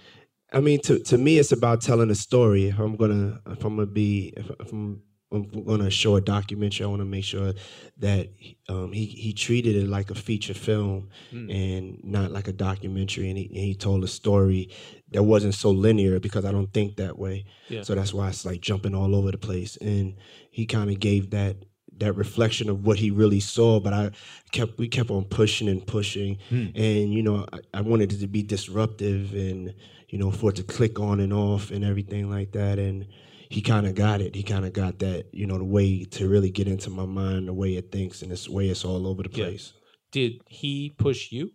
I 0.52 0.60
mean, 0.60 0.80
to 0.82 0.98
to 1.10 1.16
me, 1.18 1.38
it's 1.38 1.52
about 1.52 1.80
telling 1.80 2.10
a 2.10 2.14
story. 2.14 2.68
If 2.68 2.78
I'm 2.78 2.96
gonna, 2.96 3.40
if 3.46 3.64
I'm 3.64 3.76
gonna 3.76 3.86
be, 3.86 4.32
if, 4.36 4.50
if 4.60 4.72
I'm, 4.72 5.02
I'm 5.32 5.64
gonna 5.64 5.90
show 5.90 6.16
a 6.16 6.20
documentary, 6.20 6.84
I 6.84 6.88
want 6.88 7.00
to 7.02 7.06
make 7.06 7.24
sure 7.24 7.52
that 7.98 8.30
um, 8.68 8.92
he 8.92 9.04
he 9.06 9.32
treated 9.32 9.76
it 9.76 9.86
like 9.86 10.10
a 10.10 10.14
feature 10.14 10.54
film 10.54 11.10
and 11.50 12.02
not 12.02 12.32
like 12.32 12.48
a 12.48 12.52
documentary. 12.52 13.28
And 13.28 13.38
he, 13.38 13.46
and 13.46 13.56
he 13.56 13.74
told 13.74 14.02
a 14.02 14.08
story 14.08 14.70
that 15.12 15.22
wasn't 15.22 15.54
so 15.54 15.70
linear 15.70 16.18
because 16.18 16.44
I 16.44 16.50
don't 16.52 16.72
think 16.72 16.96
that 16.96 17.18
way. 17.18 17.44
Yeah. 17.68 17.82
So 17.82 17.94
that's 17.94 18.12
why 18.12 18.28
it's 18.28 18.44
like 18.44 18.60
jumping 18.60 18.94
all 18.94 19.14
over 19.14 19.30
the 19.30 19.38
place. 19.38 19.76
And 19.76 20.16
he 20.50 20.66
kind 20.66 20.90
of 20.90 20.98
gave 20.98 21.30
that 21.30 21.56
that 21.98 22.14
reflection 22.14 22.70
of 22.70 22.86
what 22.86 22.98
he 22.98 23.10
really 23.10 23.40
saw 23.40 23.78
but 23.78 23.92
i 23.92 24.10
kept 24.52 24.78
we 24.78 24.88
kept 24.88 25.10
on 25.10 25.22
pushing 25.24 25.68
and 25.68 25.86
pushing 25.86 26.38
and 26.74 27.12
you 27.12 27.22
know 27.22 27.44
I, 27.52 27.58
I 27.74 27.80
wanted 27.82 28.12
it 28.14 28.20
to 28.20 28.26
be 28.26 28.42
disruptive 28.42 29.34
and 29.34 29.74
you 30.08 30.18
know 30.18 30.30
for 30.30 30.48
it 30.48 30.56
to 30.56 30.62
click 30.62 30.98
on 30.98 31.20
and 31.20 31.30
off 31.32 31.70
and 31.70 31.84
everything 31.84 32.30
like 32.30 32.52
that 32.52 32.78
and 32.78 33.06
he 33.50 33.62
kind 33.62 33.86
of 33.86 33.94
got 33.96 34.20
it 34.22 34.34
he 34.34 34.42
kind 34.44 34.64
of 34.64 34.72
got 34.72 35.00
that 35.00 35.34
you 35.34 35.46
know 35.46 35.58
the 35.58 35.64
way 35.64 36.04
to 36.04 36.28
really 36.28 36.50
get 36.50 36.68
into 36.68 36.90
my 36.90 37.06
mind 37.06 37.48
the 37.48 37.54
way 37.54 37.76
it 37.76 37.92
thinks 37.92 38.22
and 38.22 38.30
this 38.32 38.48
way 38.48 38.68
it's 38.68 38.84
all 38.84 39.06
over 39.06 39.22
the 39.22 39.28
Yeah. 39.30 39.50
place 39.50 39.74
Did 40.12 40.42
he 40.48 40.90
push 40.90 41.32
you? 41.32 41.52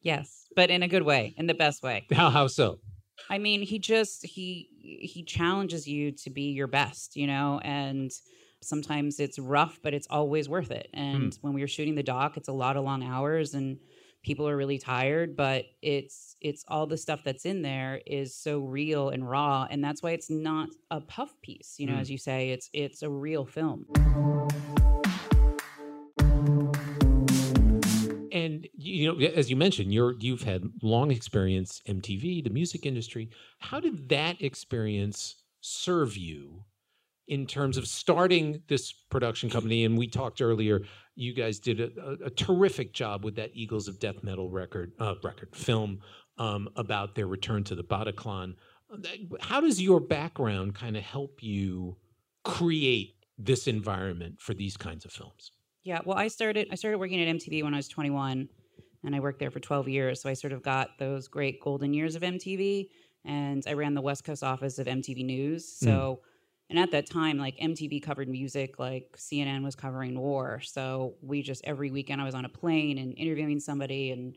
Yes, 0.00 0.46
but 0.54 0.70
in 0.70 0.82
a 0.82 0.88
good 0.88 1.02
way, 1.02 1.34
in 1.36 1.46
the 1.46 1.54
best 1.54 1.82
way. 1.82 2.06
How 2.12 2.30
how 2.30 2.46
so? 2.46 2.80
I 3.28 3.38
mean, 3.38 3.62
he 3.62 3.78
just 3.78 4.24
he 4.24 4.68
he 4.80 5.24
challenges 5.24 5.86
you 5.86 6.12
to 6.12 6.30
be 6.30 6.52
your 6.52 6.68
best, 6.68 7.16
you 7.16 7.26
know, 7.26 7.60
and 7.64 8.12
sometimes 8.62 9.18
it's 9.18 9.38
rough, 9.38 9.80
but 9.82 9.94
it's 9.94 10.06
always 10.08 10.48
worth 10.48 10.70
it. 10.70 10.88
Hmm. 11.12 11.28
And 11.32 11.36
when 11.40 11.52
we 11.52 11.60
were 11.60 11.68
shooting 11.68 11.96
the 11.96 12.02
doc, 12.02 12.36
it's 12.36 12.48
a 12.48 12.52
lot 12.52 12.76
of 12.76 12.84
long 12.84 13.02
hours 13.02 13.54
and 13.54 13.78
people 14.26 14.48
are 14.48 14.56
really 14.56 14.76
tired, 14.76 15.36
but 15.36 15.66
it's 15.82 16.34
it's 16.40 16.64
all 16.66 16.84
the 16.84 16.98
stuff 16.98 17.22
that's 17.24 17.46
in 17.46 17.62
there 17.62 18.00
is 18.06 18.34
so 18.34 18.58
real 18.58 19.10
and 19.10 19.30
raw 19.30 19.66
and 19.70 19.82
that's 19.84 20.02
why 20.02 20.10
it's 20.10 20.28
not 20.28 20.68
a 20.90 21.00
puff 21.00 21.32
piece, 21.42 21.76
you 21.78 21.86
know, 21.86 21.92
Mm. 21.94 22.00
as 22.00 22.10
you 22.10 22.18
say, 22.18 22.50
it's 22.50 22.68
it's 22.72 23.02
a 23.04 23.08
real 23.08 23.46
film. 23.46 23.86
And 28.32 28.68
you 28.76 29.12
know, 29.12 29.26
as 29.26 29.48
you 29.48 29.56
mentioned, 29.56 29.94
you're 29.94 30.14
you've 30.18 30.42
had 30.42 30.64
long 30.82 31.10
experience 31.12 31.80
MTV, 31.86 32.42
the 32.42 32.50
music 32.50 32.84
industry. 32.84 33.30
How 33.60 33.78
did 33.78 34.08
that 34.08 34.42
experience 34.42 35.36
serve 35.60 36.16
you 36.16 36.64
in 37.28 37.46
terms 37.46 37.76
of 37.76 37.86
starting 37.86 38.62
this 38.68 38.92
production 38.92 39.50
company? 39.50 39.84
And 39.84 39.98
we 39.98 40.06
talked 40.06 40.40
earlier, 40.40 40.82
you 41.14 41.34
guys 41.34 41.58
did 41.58 41.80
a, 41.80 41.90
a, 42.00 42.26
a 42.26 42.30
terrific 42.30 42.92
job 42.92 43.24
with 43.24 43.36
that 43.36 43.50
Eagles 43.54 43.88
of 43.88 43.98
Death 43.98 44.22
Metal 44.22 44.50
record 44.50 44.92
uh, 44.98 45.14
record 45.22 45.54
film 45.54 46.00
um, 46.38 46.68
about 46.76 47.14
their 47.14 47.26
return 47.26 47.64
to 47.64 47.74
the 47.74 47.84
Bataclan. 47.84 48.54
How 49.40 49.60
does 49.60 49.82
your 49.82 50.00
background 50.00 50.74
kind 50.74 50.96
of 50.96 51.02
help 51.02 51.42
you 51.42 51.96
create 52.44 53.16
this 53.38 53.66
environment 53.66 54.40
for 54.40 54.54
these 54.54 54.76
kinds 54.76 55.04
of 55.04 55.12
films? 55.12 55.50
Yeah, 55.82 56.00
well, 56.04 56.16
I 56.18 56.28
started 56.28 56.68
I 56.70 56.74
started 56.74 56.98
working 56.98 57.20
at 57.20 57.34
MTV 57.36 57.62
when 57.62 57.74
I 57.74 57.78
was 57.78 57.88
21, 57.88 58.48
and 59.04 59.14
I 59.14 59.20
worked 59.20 59.38
there 59.38 59.50
for 59.50 59.60
12 59.60 59.88
years. 59.88 60.20
So 60.20 60.28
I 60.28 60.34
sort 60.34 60.52
of 60.52 60.62
got 60.62 60.98
those 60.98 61.28
great 61.28 61.60
golden 61.60 61.94
years 61.94 62.16
of 62.16 62.22
MTV, 62.22 62.88
and 63.24 63.62
I 63.66 63.72
ran 63.72 63.94
the 63.94 64.00
West 64.00 64.24
Coast 64.24 64.42
office 64.42 64.78
of 64.78 64.86
MTV 64.86 65.24
News. 65.24 65.68
So, 65.68 66.20
and 66.68 66.78
at 66.78 66.90
that 66.90 67.08
time, 67.08 67.38
like 67.38 67.56
MTV 67.58 68.02
covered 68.02 68.28
music, 68.28 68.78
like 68.78 69.16
CNN 69.16 69.62
was 69.62 69.76
covering 69.76 70.18
war. 70.18 70.60
So 70.60 71.14
we 71.22 71.42
just 71.42 71.64
every 71.64 71.90
weekend 71.90 72.20
I 72.20 72.24
was 72.24 72.34
on 72.34 72.44
a 72.44 72.48
plane 72.48 72.98
and 72.98 73.16
interviewing 73.16 73.60
somebody 73.60 74.10
and 74.10 74.34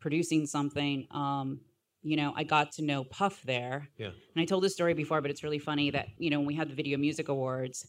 producing 0.00 0.46
something. 0.46 1.06
Um, 1.10 1.60
you 2.02 2.16
know, 2.16 2.32
I 2.36 2.44
got 2.44 2.72
to 2.72 2.82
know 2.82 3.04
Puff 3.04 3.42
there. 3.42 3.88
Yeah. 3.96 4.08
And 4.08 4.42
I 4.42 4.44
told 4.44 4.62
this 4.62 4.74
story 4.74 4.94
before, 4.94 5.20
but 5.20 5.30
it's 5.30 5.42
really 5.42 5.58
funny 5.58 5.90
that, 5.90 6.08
you 6.18 6.30
know, 6.30 6.38
when 6.38 6.46
we 6.46 6.54
had 6.54 6.68
the 6.68 6.74
Video 6.74 6.98
Music 6.98 7.28
Awards, 7.28 7.86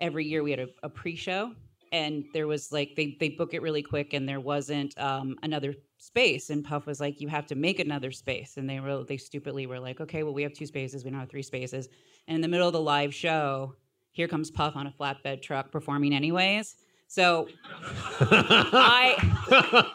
every 0.00 0.24
year 0.24 0.42
we 0.42 0.50
had 0.50 0.60
a, 0.60 0.68
a 0.82 0.88
pre-show 0.88 1.52
and 1.92 2.24
there 2.32 2.46
was 2.46 2.70
like 2.72 2.94
they 2.96 3.16
they 3.18 3.30
book 3.30 3.54
it 3.54 3.62
really 3.62 3.82
quick 3.82 4.12
and 4.12 4.28
there 4.28 4.40
wasn't 4.40 4.98
um, 4.98 5.36
another 5.42 5.74
space 5.98 6.50
and 6.50 6.64
Puff 6.64 6.86
was 6.86 7.00
like 7.00 7.20
you 7.20 7.28
have 7.28 7.46
to 7.46 7.54
make 7.54 7.80
another 7.80 8.10
space 8.10 8.56
and 8.56 8.70
they 8.70 8.80
were 8.80 9.04
they 9.04 9.16
stupidly 9.16 9.66
were 9.66 9.80
like 9.80 10.00
okay 10.00 10.22
well 10.22 10.32
we 10.32 10.42
have 10.42 10.52
two 10.52 10.66
spaces 10.66 11.04
we 11.04 11.10
don't 11.10 11.20
have 11.20 11.28
three 11.28 11.42
spaces 11.42 11.88
and 12.28 12.36
in 12.36 12.40
the 12.40 12.48
middle 12.48 12.68
of 12.68 12.72
the 12.72 12.80
live 12.80 13.12
show 13.12 13.74
here 14.12 14.28
comes 14.28 14.50
Puff 14.50 14.76
on 14.76 14.86
a 14.86 14.92
flatbed 14.92 15.42
truck 15.42 15.72
performing 15.72 16.14
anyways 16.14 16.76
so 17.08 17.48
I 17.80 19.16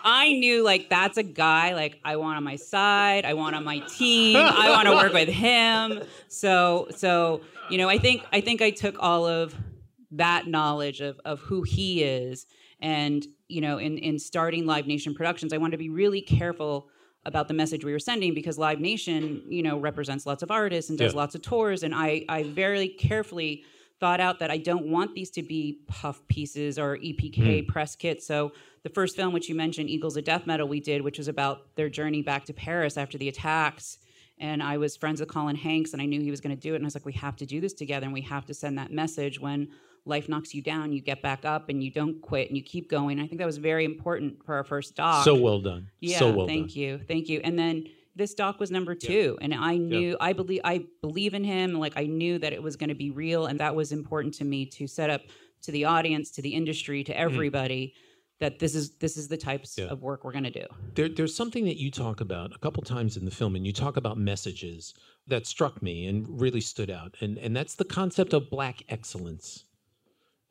I 0.04 0.34
knew 0.34 0.64
like 0.64 0.90
that's 0.90 1.18
a 1.18 1.24
guy 1.24 1.74
like 1.74 2.00
I 2.04 2.18
want 2.18 2.38
on 2.38 2.44
my 2.44 2.58
side 2.58 3.24
I 3.24 3.34
want 3.34 3.56
on 3.56 3.64
my 3.64 3.80
team 3.80 4.38
I 4.38 4.70
want 4.72 4.88
to 4.88 4.96
work 4.96 5.14
with 5.14 5.30
him 5.30 6.02
so 6.28 6.88
so 6.96 7.42
you 7.70 7.78
know 7.78 7.88
I 7.88 7.98
think 7.98 8.24
I 8.34 8.42
think 8.42 8.62
I 8.62 8.72
took 8.72 8.98
all 9.00 9.26
of 9.26 9.56
that 10.14 10.48
knowledge 10.48 11.02
of, 11.02 11.20
of 11.26 11.40
who 11.40 11.64
he 11.64 12.04
is. 12.04 12.46
And, 12.84 13.26
you 13.48 13.62
know, 13.62 13.78
in, 13.78 13.98
in 13.98 14.20
starting 14.20 14.66
Live 14.66 14.86
Nation 14.86 15.16
Productions, 15.16 15.54
I 15.54 15.58
wanted 15.58 15.72
to 15.72 15.78
be 15.78 15.90
really 15.90 16.22
careful 16.22 16.90
about 17.26 17.48
the 17.48 17.54
message 17.54 17.86
we 17.86 17.94
were 17.94 18.00
sending 18.00 18.34
because 18.34 18.58
Live 18.58 18.82
Nation, 18.82 19.42
you 19.48 19.64
know, 19.64 19.80
represents 19.80 20.26
lots 20.26 20.44
of 20.44 20.52
artists 20.52 20.90
and 20.90 21.00
does 21.00 21.14
Yeah. 21.14 21.20
lots 21.20 21.34
of 21.34 21.42
tours. 21.42 21.84
And 21.84 21.96
I, 21.96 22.26
I 22.28 22.44
very 22.44 22.90
carefully 22.90 23.64
thought 24.02 24.20
out 24.20 24.40
that 24.40 24.52
I 24.52 24.58
don't 24.58 24.88
want 24.88 25.16
these 25.16 25.32
to 25.32 25.42
be 25.42 25.80
puff 25.88 26.28
pieces 26.28 26.78
or 26.78 26.98
EPK 26.98 27.64
hmm. 27.64 27.72
press 27.72 27.96
kits. 27.96 28.28
So 28.28 28.52
the 28.84 28.90
first 28.90 29.16
film, 29.16 29.34
which 29.34 29.48
you 29.48 29.56
mentioned, 29.56 29.90
Eagles 29.90 30.18
of 30.18 30.26
Death 30.26 30.46
Metal, 30.46 30.68
we 30.68 30.82
did, 30.82 31.02
which 31.02 31.18
was 31.18 31.30
about 31.30 31.74
their 31.76 31.90
journey 31.90 32.22
back 32.22 32.44
to 32.46 32.54
Paris 32.54 32.98
after 32.98 33.18
the 33.18 33.30
attacks. 33.30 33.98
And 34.40 34.62
I 34.62 34.76
was 34.78 34.98
friends 34.98 35.22
with 35.22 35.30
Colin 35.30 35.56
Hanks, 35.56 35.94
and 35.94 36.02
I 36.02 36.06
knew 36.06 36.20
he 36.20 36.32
was 36.32 36.42
going 36.42 36.54
to 36.54 36.62
do 36.62 36.74
it. 36.74 36.78
And 36.78 36.84
I 36.84 36.88
was 36.88 36.96
like, 36.96 37.06
we 37.06 37.14
have 37.14 37.38
to 37.38 37.46
do 37.46 37.62
this 37.62 37.72
together, 37.72 38.04
and 38.04 38.14
we 38.14 38.22
have 38.22 38.46
to 38.48 38.54
send 38.54 38.78
that 38.78 38.92
message 38.92 39.40
when 39.40 39.70
life 40.06 40.28
knocks 40.28 40.54
you 40.54 40.62
down, 40.62 40.92
you 40.92 41.02
get 41.02 41.22
back 41.22 41.46
up, 41.46 41.70
and 41.70 41.84
you 41.84 41.92
don't 41.92 42.22
quit, 42.22 42.48
and 42.48 42.58
you 42.58 42.64
keep 42.64 42.90
going. 42.90 43.20
I 43.20 43.28
think 43.28 43.40
that 43.40 43.46
was 43.46 43.58
very 43.58 43.86
important 43.86 44.44
for 44.46 44.56
our 44.56 44.64
first 44.64 44.96
doc. 44.96 45.24
So 45.24 45.36
well 45.36 45.62
done. 45.62 45.90
Yeah, 46.00 46.20
so 46.20 46.32
well 46.32 46.48
thank 46.48 46.70
done. 46.70 46.78
you, 46.78 47.00
thank 47.08 47.30
you. 47.30 47.40
And 47.44 47.58
then 47.58 47.86
this 48.16 48.34
doc 48.34 48.60
was 48.60 48.72
number 48.72 48.96
two, 48.96 49.38
and 49.42 49.54
I 49.54 49.78
knew 49.78 50.18
I 50.20 50.34
believe 50.34 50.62
I 50.64 50.86
believe 51.02 51.34
in 51.34 51.44
him. 51.44 51.74
Like 51.74 51.94
I 51.96 52.06
knew 52.06 52.38
that 52.40 52.54
it 52.54 52.62
was 52.62 52.76
going 52.76 52.90
to 52.90 52.96
be 52.96 53.12
real, 53.12 53.48
and 53.48 53.60
that 53.60 53.76
was 53.76 53.92
important 53.92 54.34
to 54.36 54.46
me 54.46 54.66
to 54.68 54.88
set 54.88 55.10
up 55.10 55.22
to 55.64 55.72
the 55.72 55.86
audience, 55.86 56.30
to 56.32 56.42
the 56.42 56.54
industry, 56.54 57.04
to 57.06 57.14
mm. 57.14 57.18
everybody. 57.18 57.94
That 58.40 58.60
this 58.60 58.76
is 58.76 58.96
this 58.96 59.16
is 59.16 59.30
the 59.30 59.38
types. 59.38 59.78
Yeah. 59.78 59.86
of 59.86 60.02
work 60.02 60.26
we're 60.26 60.34
going 60.34 60.44
to 60.44 60.52
do. 60.52 60.66
There, 60.96 61.08
there's 61.08 61.36
something 61.36 61.64
that 61.66 61.78
you 61.78 61.90
talk 61.90 62.20
about 62.20 62.54
a 62.54 62.60
couple 62.60 62.84
times 62.84 63.16
in 63.16 63.26
the 63.26 63.32
film, 63.32 63.56
and 63.56 63.66
you 63.66 63.72
talk 63.72 63.96
about 63.96 64.18
messages 64.18 64.94
that 65.28 65.48
struck 65.48 65.82
me 65.82 66.08
and 66.08 66.26
really 66.42 66.60
stood 66.60 66.90
out, 66.90 67.16
and 67.22 67.38
and 67.38 67.56
that's 67.56 67.76
the 67.76 67.86
concept 67.86 68.34
of 68.34 68.50
black 68.50 68.84
excellence, 68.90 69.64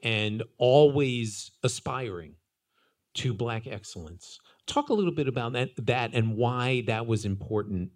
and 0.03 0.43
always 0.59 1.51
aspiring 1.63 2.35
to 3.15 3.35
black 3.35 3.67
excellence. 3.67 4.39
Talk 4.67 4.89
a 4.89 4.95
little 4.95 5.15
bit 5.15 5.29
about 5.29 5.53
that, 5.53 5.71
that 5.87 6.15
and 6.15 6.37
why 6.37 6.83
that 6.87 7.07
was 7.07 7.25
important 7.25 7.91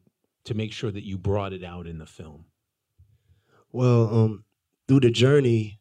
to 0.44 0.54
make 0.54 0.72
sure 0.72 0.90
that 0.90 1.04
you 1.04 1.18
brought 1.18 1.52
it 1.52 1.64
out 1.64 1.86
in 1.86 1.98
the 1.98 2.06
film. 2.06 2.46
Well, 3.72 4.14
um, 4.14 4.44
through 4.88 5.00
the 5.00 5.10
journey, 5.10 5.80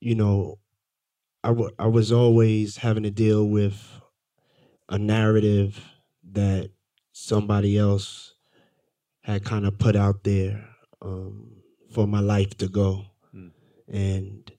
you 0.00 0.14
know, 0.14 0.58
I 1.44 1.86
was 1.86 2.12
always 2.12 2.76
having 2.78 3.04
to 3.04 3.10
deal 3.10 3.48
with 3.48 4.00
a 4.88 4.98
narrative 4.98 5.82
that 6.32 6.70
somebody 7.12 7.78
else 7.78 8.34
had 9.22 9.44
kind 9.44 9.66
of 9.66 9.78
put 9.78 9.96
out 9.96 10.24
there 10.24 10.68
um, 11.00 11.62
for 11.90 12.06
my 12.06 12.20
life 12.20 12.56
to 12.58 12.68
go, 12.68 13.06
Hmm. 13.32 13.48
and 13.86 14.50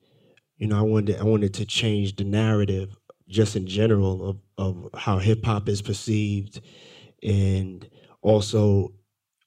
you 0.59 0.67
know, 0.67 0.79
I 0.79 0.83
wanted 0.83 1.17
I 1.19 1.23
wanted 1.23 1.55
to 1.55 1.65
change 1.65 2.17
the 2.17 2.25
narrative 2.25 2.97
just 3.29 3.57
in 3.57 3.67
general 3.67 4.29
of 4.29 4.39
of 4.59 4.89
how 4.95 5.19
hip 5.19 5.45
hop 5.45 5.69
is 5.69 5.81
perceived, 5.81 6.61
and 7.23 7.89
also 8.21 8.93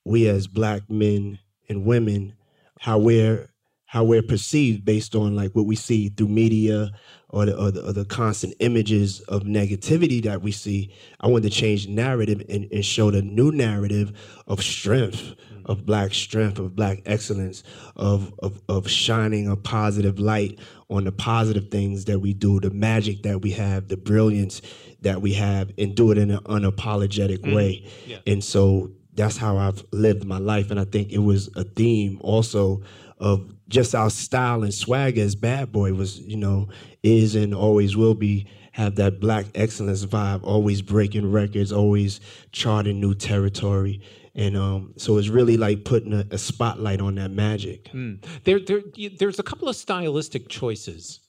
we 0.04 0.28
as 0.28 0.48
black 0.48 0.90
men 0.90 1.38
and 1.68 1.84
women 1.86 2.34
how 2.80 2.98
we're 2.98 3.51
how 3.92 4.02
we're 4.02 4.22
perceived 4.22 4.86
based 4.86 5.14
on 5.14 5.36
like 5.36 5.52
what 5.52 5.66
we 5.66 5.76
see 5.76 6.08
through 6.08 6.26
media 6.26 6.90
or 7.28 7.44
the, 7.44 7.54
or 7.54 7.70
the, 7.70 7.88
or 7.88 7.92
the 7.92 8.06
constant 8.06 8.54
images 8.58 9.20
of 9.28 9.42
negativity 9.42 10.22
that 10.24 10.40
we 10.40 10.50
see. 10.50 10.90
I 11.20 11.26
wanted 11.26 11.50
to 11.52 11.60
change 11.60 11.84
the 11.84 11.92
narrative 11.92 12.42
and, 12.48 12.72
and 12.72 12.82
show 12.82 13.10
the 13.10 13.20
new 13.20 13.52
narrative 13.52 14.14
of 14.46 14.62
strength, 14.62 15.34
mm. 15.52 15.66
of 15.66 15.84
black 15.84 16.14
strength, 16.14 16.58
of 16.58 16.74
black 16.74 17.02
excellence, 17.04 17.64
of, 17.94 18.32
of 18.38 18.62
of 18.66 18.88
shining 18.88 19.46
a 19.46 19.56
positive 19.56 20.18
light 20.18 20.58
on 20.88 21.04
the 21.04 21.12
positive 21.12 21.70
things 21.70 22.06
that 22.06 22.20
we 22.20 22.32
do, 22.32 22.60
the 22.60 22.70
magic 22.70 23.22
that 23.24 23.42
we 23.42 23.50
have, 23.50 23.88
the 23.88 23.98
brilliance 23.98 24.62
that 25.02 25.20
we 25.20 25.34
have, 25.34 25.70
and 25.76 25.94
do 25.94 26.10
it 26.12 26.16
in 26.16 26.30
an 26.30 26.40
unapologetic 26.44 27.40
mm. 27.40 27.54
way. 27.54 27.86
Yeah. 28.06 28.20
And 28.26 28.42
so 28.42 28.90
that's 29.12 29.36
how 29.36 29.58
I've 29.58 29.84
lived 29.92 30.24
my 30.24 30.38
life. 30.38 30.70
And 30.70 30.80
I 30.80 30.84
think 30.84 31.12
it 31.12 31.18
was 31.18 31.50
a 31.56 31.64
theme 31.64 32.16
also 32.22 32.80
of 33.18 33.54
just 33.72 33.94
our 33.94 34.10
style 34.10 34.62
and 34.62 34.72
swag 34.72 35.18
as 35.18 35.34
Bad 35.34 35.72
Boy 35.72 35.94
was, 35.94 36.20
you 36.20 36.36
know, 36.36 36.68
is 37.02 37.34
and 37.34 37.54
always 37.54 37.96
will 37.96 38.14
be 38.14 38.46
have 38.72 38.96
that 38.96 39.20
black 39.20 39.46
excellence 39.54 40.04
vibe, 40.04 40.44
always 40.44 40.80
breaking 40.80 41.30
records, 41.30 41.72
always 41.72 42.20
charting 42.52 43.00
new 43.00 43.14
territory. 43.14 44.00
And 44.34 44.56
um, 44.56 44.94
so 44.96 45.18
it's 45.18 45.28
really 45.28 45.56
like 45.56 45.84
putting 45.84 46.12
a, 46.12 46.24
a 46.30 46.38
spotlight 46.38 47.00
on 47.00 47.16
that 47.16 47.30
magic. 47.30 47.90
Mm. 47.92 48.24
There, 48.44 48.60
there, 48.60 48.82
there's 49.18 49.38
a 49.38 49.42
couple 49.42 49.68
of 49.68 49.76
stylistic 49.76 50.48
choices 50.48 51.20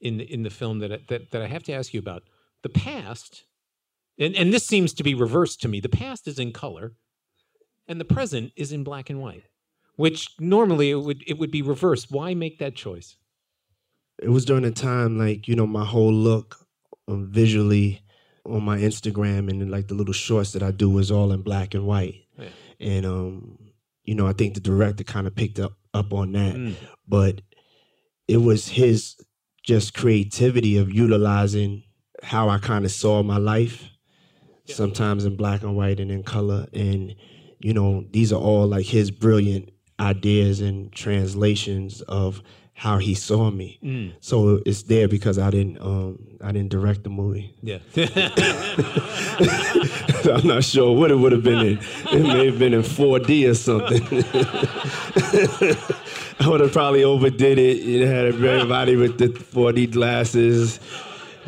in 0.00 0.18
the, 0.18 0.32
in 0.32 0.42
the 0.42 0.50
film 0.50 0.80
that, 0.80 1.08
that 1.08 1.30
that 1.30 1.42
I 1.42 1.46
have 1.46 1.62
to 1.64 1.72
ask 1.72 1.94
you 1.94 2.00
about. 2.00 2.22
The 2.62 2.68
past, 2.68 3.44
and 4.18 4.34
and 4.36 4.52
this 4.52 4.66
seems 4.66 4.92
to 4.94 5.02
be 5.02 5.14
reversed 5.14 5.60
to 5.62 5.68
me. 5.68 5.80
The 5.80 5.88
past 5.88 6.28
is 6.28 6.38
in 6.38 6.52
color, 6.52 6.92
and 7.88 8.00
the 8.00 8.04
present 8.04 8.52
is 8.56 8.72
in 8.72 8.84
black 8.84 9.10
and 9.10 9.20
white, 9.20 9.44
which 9.96 10.28
normally 10.40 10.90
it 10.90 10.96
would 10.96 11.22
it 11.26 11.38
would 11.38 11.50
be 11.50 11.62
reversed. 11.62 12.10
Why 12.10 12.34
make 12.34 12.58
that 12.58 12.74
choice? 12.74 13.16
it 14.22 14.28
was 14.28 14.44
during 14.44 14.64
a 14.64 14.70
time 14.70 15.18
like 15.18 15.48
you 15.48 15.56
know 15.56 15.66
my 15.66 15.84
whole 15.84 16.12
look 16.12 16.56
um, 17.08 17.28
visually 17.32 18.00
on 18.44 18.62
my 18.62 18.76
Instagram 18.78 19.48
and 19.50 19.68
like 19.70 19.88
the 19.88 19.94
little 19.94 20.12
shorts 20.14 20.52
that 20.52 20.62
I 20.62 20.70
do 20.70 20.88
was 20.90 21.10
all 21.10 21.32
in 21.32 21.42
black 21.42 21.74
and 21.74 21.86
white, 21.86 22.14
Yeah. 22.38 22.48
and 22.78 23.06
um, 23.06 23.58
you 24.04 24.14
know 24.14 24.26
I 24.26 24.32
think 24.34 24.54
the 24.54 24.60
director 24.60 25.02
kind 25.02 25.26
of 25.26 25.34
picked 25.34 25.58
up 25.58 25.72
up 25.94 26.12
on 26.12 26.32
that, 26.32 26.54
Mm. 26.54 26.74
but 27.08 27.40
it 28.28 28.36
was 28.38 28.68
his 28.68 29.16
just 29.64 29.94
creativity 29.94 30.76
of 30.76 30.92
utilizing 30.92 31.82
how 32.22 32.48
I 32.48 32.58
kind 32.58 32.84
of 32.84 32.92
saw 32.92 33.22
my 33.22 33.38
life, 33.38 33.88
sometimes 34.66 35.24
in 35.24 35.36
black 35.36 35.62
and 35.62 35.76
white 35.76 35.98
and 36.00 36.10
in 36.10 36.22
color, 36.22 36.66
and 36.72 37.14
you 37.60 37.72
know 37.74 38.04
these 38.10 38.32
are 38.32 38.40
all 38.40 38.66
like 38.66 38.86
his 38.86 39.10
brilliant 39.10 39.70
ideas 40.02 40.60
and 40.60 40.92
translations 40.92 42.00
of 42.02 42.42
how 42.74 42.98
he 42.98 43.14
saw 43.14 43.50
me. 43.50 43.78
Mm. 43.82 44.12
So 44.20 44.60
it's 44.66 44.82
there 44.84 45.06
because 45.06 45.38
I 45.38 45.50
didn't 45.50 45.78
um 45.80 46.18
I 46.42 46.50
didn't 46.52 46.70
direct 46.70 47.04
the 47.04 47.10
movie. 47.10 47.54
Yeah. 47.62 47.78
I'm 50.34 50.46
not 50.46 50.64
sure 50.64 50.96
what 50.96 51.10
it 51.10 51.16
would 51.16 51.32
have 51.32 51.42
been 51.44 51.66
in. 51.66 51.78
It 52.12 52.22
may 52.22 52.46
have 52.46 52.58
been 52.58 52.74
in 52.74 52.82
4D 52.82 53.48
or 53.50 53.54
something. 53.54 54.02
I 56.40 56.48
would 56.48 56.60
have 56.60 56.72
probably 56.72 57.04
overdid 57.04 57.58
it. 57.58 57.82
You 57.82 58.06
had 58.06 58.26
everybody 58.26 58.96
with 58.96 59.18
the 59.18 59.28
4D 59.28 59.92
glasses. 59.92 60.80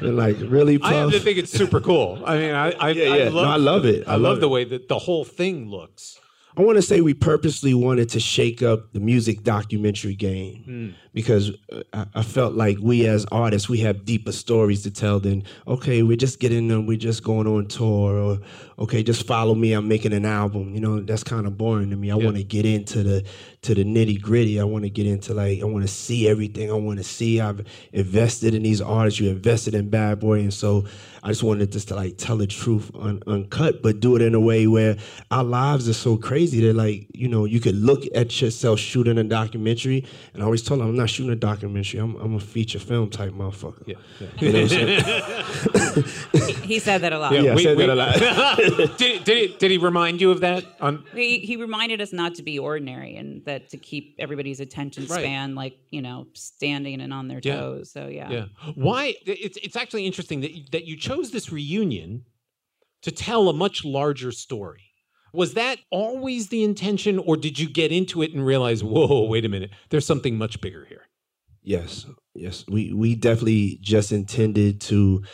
Been 0.00 0.16
like, 0.16 0.36
really, 0.40 0.78
I 0.82 0.94
have 0.94 1.12
to 1.12 1.20
think 1.20 1.38
it's 1.38 1.52
super 1.52 1.80
cool. 1.80 2.20
I 2.24 2.38
mean, 2.38 2.54
I 2.54 2.70
I, 2.72 2.90
Yeah, 2.90 3.12
I 3.12 3.16
yeah. 3.16 3.24
love, 3.30 3.34
No, 3.34 3.44
I 3.50 3.56
love 3.56 3.84
it. 3.86 4.08
I, 4.08 4.12
I 4.12 4.14
love, 4.14 4.22
love 4.22 4.40
the 4.40 4.48
way 4.48 4.64
that 4.64 4.88
the 4.88 4.98
whole 4.98 5.24
thing 5.24 5.68
looks. 5.70 6.18
I 6.56 6.62
want 6.62 6.76
to 6.76 6.82
say 6.82 7.00
we 7.00 7.14
purposely 7.14 7.74
wanted 7.74 8.10
to 8.10 8.20
shake 8.20 8.62
up 8.62 8.92
the 8.92 9.00
music 9.00 9.42
documentary 9.42 10.14
game 10.14 10.62
hmm. 10.64 10.90
Because 11.14 11.52
uh, 11.72 11.82
I, 11.94 12.06
I 12.16 12.22
felt 12.22 12.54
like 12.54 12.76
we 12.82 13.06
as 13.06 13.24
artists 13.32 13.68
we 13.68 13.78
have 13.78 14.04
deeper 14.04 14.32
stories 14.32 14.82
to 14.82 14.90
tell 14.90 15.20
than 15.20 15.44
okay 15.66 16.02
we're 16.02 16.16
just 16.16 16.40
getting 16.40 16.68
them 16.68 16.86
we're 16.86 16.98
just 16.98 17.22
going 17.24 17.46
on 17.46 17.66
tour 17.68 18.18
or 18.18 18.38
okay 18.78 19.02
just 19.02 19.26
follow 19.26 19.54
me 19.54 19.72
I'm 19.72 19.88
making 19.88 20.12
an 20.12 20.26
album 20.26 20.74
you 20.74 20.80
know 20.80 21.00
that's 21.00 21.24
kind 21.24 21.46
of 21.46 21.56
boring 21.56 21.90
to 21.90 21.96
me. 21.96 22.10
I 22.10 22.16
Yeah. 22.16 22.24
want 22.24 22.36
to 22.36 22.44
get 22.44 22.66
into 22.66 23.02
the 23.02 23.24
to 23.62 23.74
the 23.74 23.84
nitty 23.84 24.20
gritty 24.20 24.60
I 24.60 24.64
want 24.64 24.84
to 24.84 24.90
get 24.90 25.06
into 25.06 25.32
like 25.32 25.60
I 25.62 25.64
want 25.64 25.82
to 25.82 25.88
see 25.92 26.28
everything. 26.28 26.70
I 26.70 26.74
want 26.74 26.98
to 26.98 27.04
see 27.04 27.40
I've 27.40 27.64
invested 27.92 28.54
in 28.54 28.62
these 28.62 28.80
artists 28.82 29.20
you 29.20 29.30
invested 29.30 29.74
in 29.74 29.88
Bad 29.90 30.20
Boy 30.20 30.40
and 30.40 30.52
so 30.52 30.84
I 31.22 31.28
just 31.28 31.42
wanted 31.42 31.72
just 31.72 31.88
to 31.88 31.94
like 31.94 32.18
tell 32.18 32.36
the 32.36 32.46
truth 32.46 32.90
un- 32.98 33.22
uncut 33.26 33.82
but 33.82 34.00
do 34.00 34.16
it 34.16 34.22
in 34.22 34.34
a 34.34 34.40
way 34.40 34.66
where 34.66 34.96
our 35.30 35.44
lives 35.44 35.88
are 35.88 35.94
so 35.94 36.16
crazy 36.16 36.60
that 36.66 36.74
like 36.74 37.06
you 37.14 37.28
know 37.28 37.44
you 37.46 37.60
could 37.60 37.76
look 37.76 38.02
at 38.14 38.42
yourself 38.42 38.78
shooting 38.80 39.16
a 39.16 39.24
documentary 39.24 40.04
and 40.34 40.42
I 40.42 40.44
always 40.46 40.62
told 40.62 40.80
them 40.80 40.88
I'm 40.88 40.96
not 40.96 41.03
shooting 41.06 41.32
a 41.32 41.36
documentary 41.36 42.00
I'm, 42.00 42.14
I'm 42.16 42.34
a 42.34 42.40
feature 42.40 42.78
film 42.78 43.10
type 43.10 43.32
motherfucker 43.32 43.86
Yeah, 43.86 43.94
yeah. 44.20 44.28
you 44.38 44.52
know 44.52 44.62
what 44.62 44.72
I'm 44.72 46.04
saying? 46.04 46.62
He 46.64 46.78
said 46.78 46.98
that 47.02 47.12
a 47.12 47.18
lot. 47.18 47.32
Yeah, 47.32 47.52
I 47.52 47.54
we- 47.54 47.62
said 47.62 47.76
we- 47.76 47.86
that 47.86 47.92
a 47.92 47.94
lot. 47.94 48.16
did, 48.98 49.24
did, 49.24 49.50
he, 49.50 49.56
did 49.56 49.70
he 49.70 49.78
remind 49.78 50.20
you 50.20 50.30
of 50.30 50.40
that? 50.40 50.64
On 50.80 51.04
He, 51.14 51.38
he 51.40 51.56
reminded 51.56 52.00
us 52.00 52.12
not 52.12 52.34
to 52.36 52.42
be 52.42 52.58
ordinary 52.58 53.16
and 53.16 53.44
that 53.44 53.68
to 53.70 53.76
keep 53.76 54.16
everybody's 54.18 54.60
attention 54.60 55.04
Right. 55.06 55.20
span 55.20 55.54
like 55.54 55.76
you 55.90 56.00
know 56.02 56.26
standing 56.34 57.00
and 57.00 57.12
on 57.12 57.28
their 57.28 57.40
Yeah. 57.42 57.56
toes. 57.60 57.90
So 57.92 58.06
yeah. 58.08 58.30
yeah. 58.30 58.44
Why? 58.74 59.14
It's 59.26 59.56
it's 59.58 59.76
actually 59.76 60.06
interesting 60.06 60.40
that 60.40 60.52
that 60.72 60.84
you 60.86 60.96
chose 60.96 61.30
this 61.30 61.52
reunion 61.52 62.24
to 63.02 63.10
tell 63.10 63.48
a 63.48 63.52
much 63.52 63.84
larger 63.84 64.32
story. 64.32 64.83
Was 65.34 65.54
that 65.54 65.80
always 65.90 66.48
the 66.48 66.62
intention, 66.62 67.18
or 67.18 67.36
did 67.36 67.58
you 67.58 67.68
get 67.68 67.90
into 67.90 68.22
it 68.22 68.32
and 68.32 68.46
realize, 68.46 68.84
whoa, 68.84 69.24
wait 69.24 69.44
a 69.44 69.48
minute, 69.48 69.70
there's 69.90 70.06
something 70.06 70.38
much 70.38 70.60
bigger 70.60 70.84
here? 70.88 71.08
Yes, 71.62 72.06
yes. 72.34 72.64
We 72.68 72.92
we 72.92 73.16
definitely 73.16 73.78
just 73.80 74.12
intended 74.12 74.80
to 74.82 75.24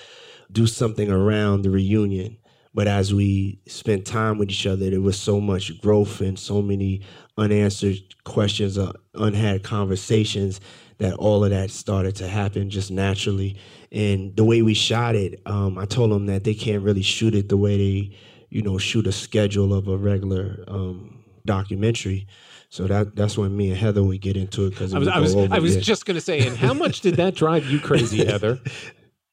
do 0.50 0.66
something 0.66 1.10
around 1.10 1.62
the 1.62 1.70
reunion. 1.70 2.38
But 2.72 2.86
as 2.86 3.12
we 3.12 3.60
spent 3.66 4.06
time 4.06 4.38
with 4.38 4.48
each 4.48 4.66
other, 4.66 4.88
there 4.88 5.00
was 5.00 5.18
so 5.18 5.40
much 5.40 5.80
growth 5.80 6.20
and 6.20 6.38
so 6.38 6.62
many 6.62 7.02
unanswered 7.36 7.98
questions, 8.24 8.78
uh, 8.78 8.92
unhad 9.14 9.64
conversations 9.64 10.60
that 10.98 11.14
all 11.14 11.44
of 11.44 11.50
that 11.50 11.70
started 11.70 12.14
to 12.16 12.28
happen 12.28 12.70
just 12.70 12.90
naturally. 12.90 13.56
And 13.90 14.36
the 14.36 14.44
way 14.44 14.62
we 14.62 14.74
shot 14.74 15.16
it, 15.16 15.42
um, 15.46 15.78
I 15.78 15.84
told 15.84 16.12
them 16.12 16.26
that 16.26 16.44
they 16.44 16.54
can't 16.54 16.84
really 16.84 17.02
shoot 17.02 17.34
it 17.34 17.48
the 17.48 17.56
way 17.56 17.76
they, 17.76 18.16
you 18.50 18.62
know, 18.62 18.76
shoot 18.78 19.06
a 19.06 19.12
schedule 19.12 19.72
of 19.72 19.88
a 19.88 19.96
regular 19.96 20.64
um, 20.68 21.24
documentary. 21.46 22.26
So 22.68 22.86
that 22.86 23.16
that's 23.16 23.38
when 23.38 23.56
me 23.56 23.70
and 23.70 23.78
Heather 23.78 24.02
would 24.02 24.20
get 24.20 24.36
into 24.36 24.66
it 24.66 24.70
because 24.70 24.94
I 24.94 24.98
was 24.98 25.08
I 25.08 25.18
was 25.18 25.34
I 25.34 25.58
was 25.58 25.76
just 25.78 26.04
going 26.04 26.16
to 26.16 26.20
say, 26.20 26.46
and 26.46 26.56
how 26.56 26.74
much 26.74 27.00
did 27.00 27.16
that 27.16 27.34
drive 27.34 27.64
you 27.70 27.80
crazy, 27.80 28.24
Heather? 28.26 28.60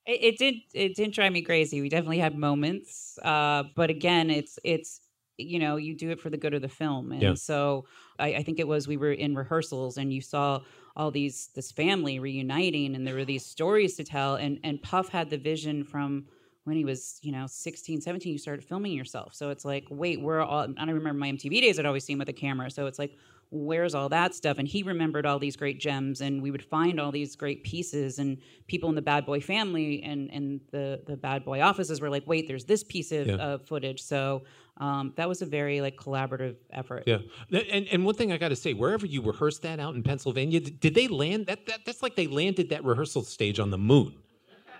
It, 0.06 0.24
it 0.24 0.38
did 0.38 0.56
it 0.74 0.96
didn't 0.96 1.14
drive 1.14 1.32
me 1.34 1.42
crazy. 1.42 1.82
We 1.82 1.90
definitely 1.90 2.20
had 2.20 2.38
moments, 2.38 3.20
uh, 3.24 3.64
but 3.76 3.90
again, 3.90 4.30
it's 4.30 4.58
it's 4.64 5.02
you 5.38 5.60
know 5.60 5.76
you 5.76 5.96
do 5.96 6.10
it 6.10 6.20
for 6.20 6.30
the 6.30 6.38
good 6.38 6.54
of 6.54 6.62
the 6.62 6.70
film, 6.70 7.12
and 7.12 7.22
Yeah. 7.22 7.34
so 7.36 7.86
I, 8.18 8.36
I 8.36 8.44
think 8.44 8.60
it 8.60 8.68
was 8.68 8.88
we 8.88 8.98
were 8.98 9.12
in 9.12 9.36
rehearsals 9.36 9.98
and 9.98 10.12
you 10.12 10.22
saw 10.22 10.62
all 10.96 11.12
these 11.12 11.50
this 11.54 11.72
family 11.72 12.18
reuniting, 12.20 12.96
and 12.96 13.06
there 13.06 13.14
were 13.16 13.26
these 13.26 13.46
stories 13.46 13.96
to 13.98 14.04
tell, 14.04 14.36
and 14.36 14.60
and 14.64 14.82
Puff 14.82 15.10
had 15.10 15.30
the 15.30 15.38
vision 15.38 15.84
from 15.84 16.26
when 16.68 16.76
he 16.76 16.84
was 16.84 17.20
you 17.22 17.32
know 17.32 17.46
16 17.48 18.02
17 18.02 18.32
you 18.34 18.38
started 18.38 18.64
filming 18.64 18.92
yourself 18.92 19.34
so 19.34 19.50
it's 19.50 19.64
like 19.64 19.86
wait 19.90 20.22
we're 20.22 20.42
all 20.42 20.64
i 20.64 20.66
don't 20.86 20.94
remember 20.94 21.14
my 21.18 21.32
mtv 21.32 21.50
days 21.62 21.80
i'd 21.80 21.86
always 21.86 22.04
see 22.04 22.14
him 22.14 22.20
with 22.20 22.30
a 22.30 22.34
camera 22.34 22.70
so 22.70 22.86
it's 22.86 23.00
like 23.00 23.18
where's 23.50 23.96
all 23.96 24.10
that 24.10 24.36
stuff 24.36 24.58
and 24.58 24.68
he 24.68 24.84
remembered 24.84 25.26
all 25.26 25.40
these 25.40 25.56
great 25.56 25.80
gems 25.80 26.20
and 26.20 26.42
we 26.42 26.52
would 26.52 26.66
find 26.66 27.00
all 27.00 27.14
these 27.14 27.34
great 27.38 27.64
pieces 27.64 28.20
and 28.20 28.38
people 28.68 28.90
in 28.90 28.96
the 28.96 29.02
bad 29.02 29.26
boy 29.26 29.40
family 29.40 30.04
and 30.04 30.30
and 30.32 30.60
the 30.72 31.02
the 31.08 31.16
bad 31.16 31.46
boy 31.46 31.62
offices 31.62 32.02
were 32.02 32.10
like 32.10 32.24
wait 32.28 32.46
there's 32.50 32.66
this 32.66 32.84
piece 32.84 33.14
of 33.14 33.26
Yeah. 33.28 33.36
uh, 33.36 33.58
footage 33.60 34.02
so 34.04 34.44
um, 34.80 35.14
that 35.16 35.28
was 35.28 35.42
a 35.42 35.46
very 35.46 35.80
like 35.80 35.96
collaborative 35.96 36.58
effort 36.72 37.04
Yeah, 37.08 37.20
and 37.50 37.88
and 37.92 38.06
one 38.06 38.14
thing 38.16 38.32
I 38.34 38.38
got 38.38 38.50
to 38.50 38.56
say, 38.56 38.74
wherever 38.74 39.08
you 39.08 39.22
rehearsed 39.24 39.64
that 39.64 39.80
out 39.80 39.96
in 39.96 40.04
Pennsylvania, 40.04 40.60
did, 40.60 40.80
did 40.80 40.94
they 40.94 41.08
land 41.08 41.48
that, 41.48 41.66
that? 41.66 41.80
That's 41.84 42.04
like 42.04 42.16
they 42.16 42.28
landed 42.28 42.70
that 42.70 42.84
rehearsal 42.84 43.24
stage 43.24 43.60
on 43.60 43.72
the 43.72 43.80
moon. 43.80 44.14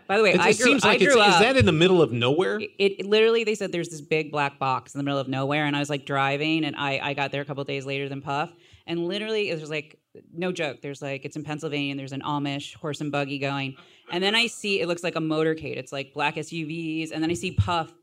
By 0.08 0.18
the 0.18 0.24
way 0.24 0.32
It, 0.32 0.40
i 0.40 0.50
it 0.50 0.58
grew, 0.58 0.66
seems 0.66 0.86
I 0.86 0.90
like 0.90 1.00
grew 1.00 1.08
it's, 1.10 1.18
up 1.18 1.28
is 1.36 1.40
that 1.40 1.58
in 1.58 1.66
the 1.66 1.72
middle 1.72 2.02
of 2.02 2.12
nowhere? 2.12 2.60
it, 2.60 2.72
it 2.80 3.06
literally 3.06 3.44
they 3.44 3.56
said 3.56 3.72
there's 3.72 3.90
this 3.90 4.02
big 4.02 4.32
black 4.32 4.58
box 4.60 4.94
in 4.94 5.00
the 5.00 5.04
middle 5.04 5.20
of 5.20 5.28
nowhere 5.28 5.66
and 5.66 5.76
i 5.76 5.80
was 5.80 5.90
like 5.90 6.06
driving 6.06 6.64
and 6.66 6.76
i, 6.76 7.00
I 7.04 7.14
got 7.14 7.32
there 7.32 7.42
a 7.42 7.46
couple 7.46 7.64
days 7.64 7.86
later 7.86 8.08
than 8.10 8.22
puff. 8.22 8.52
And 8.90 9.06
literally 9.06 9.50
it 9.50 9.60
was 9.60 9.70
like 9.70 10.00
no 10.34 10.52
joke 10.54 10.82
there's 10.82 11.02
like 11.02 11.26
it's 11.26 11.36
in 11.36 11.44
pennsylvania 11.44 11.92
and 11.92 12.00
there's 12.00 12.14
an 12.14 12.22
amish 12.22 12.74
horse 12.76 13.02
and 13.02 13.12
buggy 13.12 13.38
going. 13.38 13.76
And 14.12 14.24
then 14.24 14.34
i 14.34 14.48
see 14.48 14.80
it 14.80 14.88
looks 14.88 15.04
like 15.04 15.16
a 15.16 15.20
motorcade. 15.20 15.76
It's 15.78 15.92
like 15.92 16.14
black 16.14 16.36
suvs 16.36 17.12
and 17.12 17.22
then 17.22 17.30
i 17.30 17.34
see 17.34 17.52
puff 17.52 17.94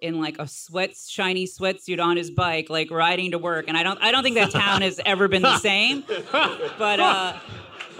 in 0.00 0.20
like 0.20 0.38
a 0.38 0.46
sweat 0.46 0.94
shiny 0.96 1.46
sweatsuit 1.46 1.98
on 1.98 2.18
his 2.18 2.30
bike 2.30 2.68
like 2.68 2.90
riding 2.90 3.30
to 3.30 3.38
work. 3.38 3.64
And 3.68 3.76
i 3.78 3.82
don't 3.82 3.98
i 4.02 4.10
don't 4.10 4.22
think 4.22 4.36
that 4.36 4.50
town 4.50 4.82
has 4.82 5.00
ever 5.06 5.28
been 5.28 5.40
the 5.42 5.56
same 5.70 6.04
but 6.78 7.00
uh 7.00 7.38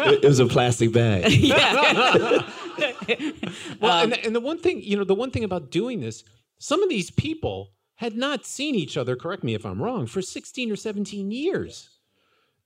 it, 0.01 0.25
it 0.25 0.29
was 0.29 0.41
a 0.41 0.47
plastic 0.47 0.93
bag. 0.93 1.31
yeah 1.33 2.43
Well, 3.81 4.05
Um, 4.05 4.13
and, 4.13 4.27
and 4.27 4.35
the 4.37 4.41
one 4.41 4.59
thing, 4.59 4.83
you 4.83 4.97
know, 4.97 5.05
the 5.05 5.15
one 5.15 5.31
thing 5.31 5.45
about 5.45 5.71
doing 5.71 6.01
this, 6.01 6.25
some 6.59 6.83
of 6.83 6.89
these 6.89 7.11
people 7.11 7.71
had 7.97 8.17
not 8.17 8.45
seen 8.45 8.75
each 8.75 8.97
other, 8.97 9.17
correct 9.17 9.45
me 9.45 9.55
if 9.55 9.65
I'm 9.65 9.81
wrong, 9.83 10.07
for 10.07 10.21
16 10.23 10.71
or 10.73 10.77
17 10.77 11.31
years. 11.31 11.91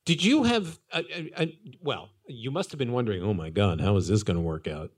Did 0.05 0.25
you 0.25 0.45
have, 0.45 0.79
a, 0.93 1.05
a, 1.15 1.43
a- 1.43 1.59
well, 1.83 2.09
you 2.27 2.51
must 2.51 2.71
have 2.73 2.79
been 2.79 2.93
wondering, 2.93 3.23
oh 3.23 3.35
my 3.35 3.51
God, 3.51 3.81
how 3.81 3.97
is 3.97 4.09
this 4.09 4.23
going 4.23 4.37
to 4.39 4.43
work 4.43 4.67
out? 4.67 4.91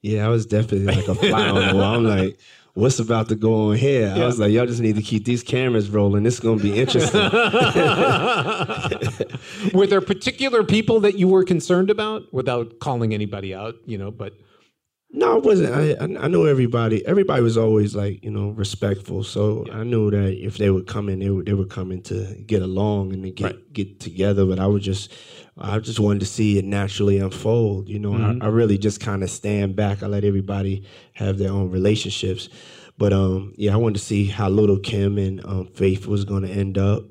Yeah, 0.00 0.24
I 0.26 0.28
was 0.28 0.46
definitely 0.46 0.86
like 0.94 1.08
a 1.08 1.14
fly 1.14 1.48
on 1.48 1.68
the 1.68 1.74
wall. 1.74 1.94
I'm 1.96 2.04
like, 2.04 2.38
what's 2.74 2.98
about 2.98 3.28
to 3.28 3.36
go 3.36 3.70
on 3.70 3.76
here? 3.76 4.12
I 4.14 4.26
was 4.26 4.38
like, 4.38 4.52
y'all 4.52 4.66
just 4.66 4.80
need 4.80 4.96
to 4.96 5.02
keep 5.02 5.24
these 5.24 5.42
cameras 5.42 5.88
rolling. 5.88 6.24
This 6.24 6.34
is 6.34 6.40
gonna 6.40 6.62
be 6.62 6.78
interesting. 6.78 7.20
were 9.72 9.86
there 9.86 10.00
particular 10.00 10.64
people 10.64 11.00
that 11.00 11.16
you 11.16 11.28
were 11.28 11.44
concerned 11.44 11.90
about 11.90 12.32
without 12.32 12.80
calling 12.80 13.14
anybody 13.14 13.54
out, 13.54 13.76
you 13.86 13.96
know, 13.96 14.10
but 14.10 14.34
no, 15.16 15.38
it 15.38 15.44
wasn't. 15.44 15.72
I 15.74 15.92
I 15.92 16.24
I 16.24 16.28
knew 16.28 16.46
everybody. 16.48 17.06
Everybody 17.06 17.40
was 17.42 17.56
always 17.56 17.94
like 17.94 18.22
you 18.24 18.30
know 18.30 18.48
respectful. 18.50 19.22
So 19.22 19.64
I 19.72 19.84
knew 19.84 20.10
that 20.10 20.32
if 20.44 20.58
they 20.58 20.70
would 20.70 20.86
come 20.86 21.08
in, 21.08 21.20
they 21.20 21.30
would 21.30 21.46
they 21.46 21.54
were 21.54 21.64
coming 21.66 22.02
to 22.02 22.34
get 22.46 22.62
along 22.62 23.12
and 23.12 23.22
to 23.22 23.30
get 23.30 23.44
Right. 23.44 23.72
get 23.72 24.00
together. 24.00 24.44
But 24.44 24.58
I 24.58 24.66
was 24.66 24.82
just 24.82 25.12
I 25.56 25.78
just 25.78 26.00
wanted 26.00 26.20
to 26.20 26.26
see 26.26 26.58
it 26.58 26.64
naturally 26.64 27.18
unfold. 27.18 27.88
You 27.88 28.00
know, 28.00 28.12
Mhm. 28.12 28.42
I, 28.42 28.46
I 28.46 28.48
really 28.48 28.76
just 28.76 28.98
kind 29.00 29.22
of 29.22 29.30
stand 29.30 29.76
back. 29.76 30.02
I 30.02 30.06
let 30.08 30.24
everybody 30.24 30.82
have 31.12 31.38
their 31.38 31.52
own 31.52 31.70
relationships. 31.70 32.48
But 32.98 33.12
um, 33.12 33.54
yeah, 33.56 33.72
I 33.72 33.76
wanted 33.76 33.98
to 34.00 34.04
see 34.04 34.24
how 34.26 34.48
Lil' 34.48 34.78
Kim 34.78 35.18
and 35.18 35.44
um, 35.46 35.66
Faith 35.74 36.06
was 36.06 36.24
going 36.24 36.42
to 36.42 36.50
end 36.50 36.76
up, 36.78 37.02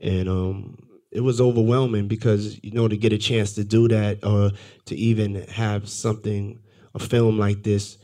and 0.00 0.28
um, 0.28 0.76
it 1.10 1.20
was 1.20 1.40
overwhelming 1.40 2.06
because 2.08 2.58
you 2.62 2.70
know 2.72 2.88
to 2.88 2.96
get 2.96 3.12
a 3.12 3.18
chance 3.18 3.54
to 3.54 3.64
do 3.64 3.88
that 3.88 4.24
or 4.24 4.50
to 4.86 4.94
even 4.96 5.34
have 5.48 5.88
something 5.88 6.58
a 6.94 6.98
film 6.98 7.38
like 7.38 7.62
this 7.62 7.98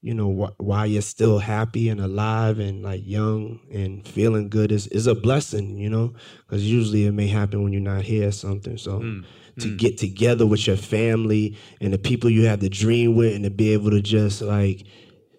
you 0.00 0.14
know 0.14 0.32
wh- 0.56 0.60
while 0.60 0.86
you're 0.86 1.02
still 1.02 1.38
happy 1.38 1.88
and 1.88 2.00
alive 2.00 2.58
and 2.60 2.82
like 2.82 3.02
young 3.04 3.58
and 3.72 4.06
feeling 4.06 4.48
good 4.48 4.70
is 4.70 4.86
is 4.88 5.06
a 5.08 5.14
blessing 5.14 5.76
you 5.76 5.90
know 5.90 6.12
because 6.46 6.64
usually 6.70 7.04
it 7.06 7.12
may 7.12 7.26
happen 7.26 7.62
when 7.62 7.72
you're 7.72 7.82
not 7.82 8.02
here 8.04 8.28
or 8.28 8.32
something 8.32 8.76
so 8.78 9.00
Mm, 9.00 9.24
to 9.58 9.66
mm. 9.66 9.76
get 9.76 9.98
together 9.98 10.46
with 10.46 10.66
your 10.68 10.76
family 10.76 11.56
and 11.80 11.92
the 11.92 11.98
people 11.98 12.30
you 12.30 12.44
have 12.46 12.60
to 12.60 12.68
dream 12.68 13.16
with 13.16 13.34
and 13.34 13.42
to 13.44 13.50
be 13.50 13.72
able 13.72 13.90
to 13.90 14.00
just 14.00 14.40
like 14.40 14.86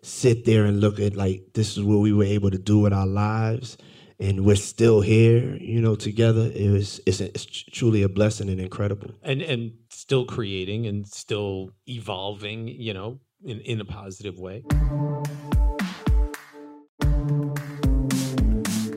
sit 0.01 0.45
there 0.45 0.65
and 0.65 0.81
look 0.81 0.99
at 0.99 1.15
like 1.15 1.43
this 1.53 1.77
is 1.77 1.83
what 1.83 1.99
we 1.99 2.11
were 2.13 2.23
able 2.25 2.51
to 2.51 2.57
do 2.57 2.79
with 2.79 2.93
our 2.93 3.07
lives 3.07 3.77
and 4.19 4.45
we're 4.45 4.55
still 4.55 5.01
here 5.01 5.55
you 5.61 5.79
know 5.79 5.95
together 5.95 6.51
it 6.53 6.69
was 6.69 6.99
it's, 7.05 7.21
it's 7.21 7.45
truly 7.45 8.03
a 8.03 8.09
blessing 8.09 8.49
and 8.49 8.59
incredible 8.59 9.11
and 9.23 9.41
and 9.41 9.71
still 10.09 10.25
creating 10.25 10.87
and 10.87 11.07
still 11.07 11.69
evolving, 11.87 12.67
you 12.67 12.93
know, 12.93 13.19
in, 13.43 13.59
in 13.59 13.79
a 13.79 13.85
positive 13.85 14.39
way. 14.39 14.63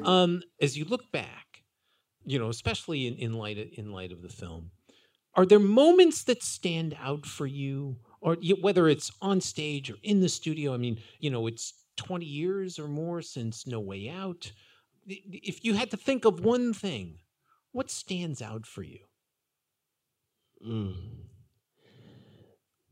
Um, 0.04 0.42
as 0.61 0.78
you 0.78 0.87
look 0.87 1.12
back, 1.12 1.64
you 2.24 2.38
know, 2.38 2.48
especially 2.48 3.06
in, 3.06 3.16
in 3.16 3.35
light 3.35 3.58
of, 3.58 3.66
in 3.76 3.92
light 3.92 4.11
of 4.11 4.22
the 4.22 4.28
film, 4.28 4.70
are 5.35 5.44
there 5.44 5.58
moments 5.58 6.24
that 6.24 6.42
stand 6.42 6.96
out 7.02 7.26
for 7.26 7.46
you, 7.46 7.96
or 8.20 8.37
whether 8.61 8.88
it's 8.88 9.11
on 9.20 9.40
stage 9.40 9.90
or 9.90 9.96
in 10.02 10.20
the 10.20 10.28
studio? 10.28 10.72
I 10.72 10.78
mean, 10.78 10.98
you 11.18 11.30
know, 11.30 11.46
it's 11.46 11.74
twenty 11.96 12.26
years 12.26 12.78
or 12.78 12.88
more 12.88 13.20
since 13.20 13.66
No 13.66 13.80
Way 13.80 14.08
Out. 14.08 14.52
If 15.07 15.65
you 15.65 15.75
had 15.75 15.91
to 15.91 15.97
think 15.97 16.25
of 16.25 16.45
one 16.45 16.73
thing, 16.73 17.19
what 17.73 17.91
stands 17.91 18.41
out 18.43 18.67
for 18.67 18.83
you? 18.83 19.01
Mm. 20.67 20.95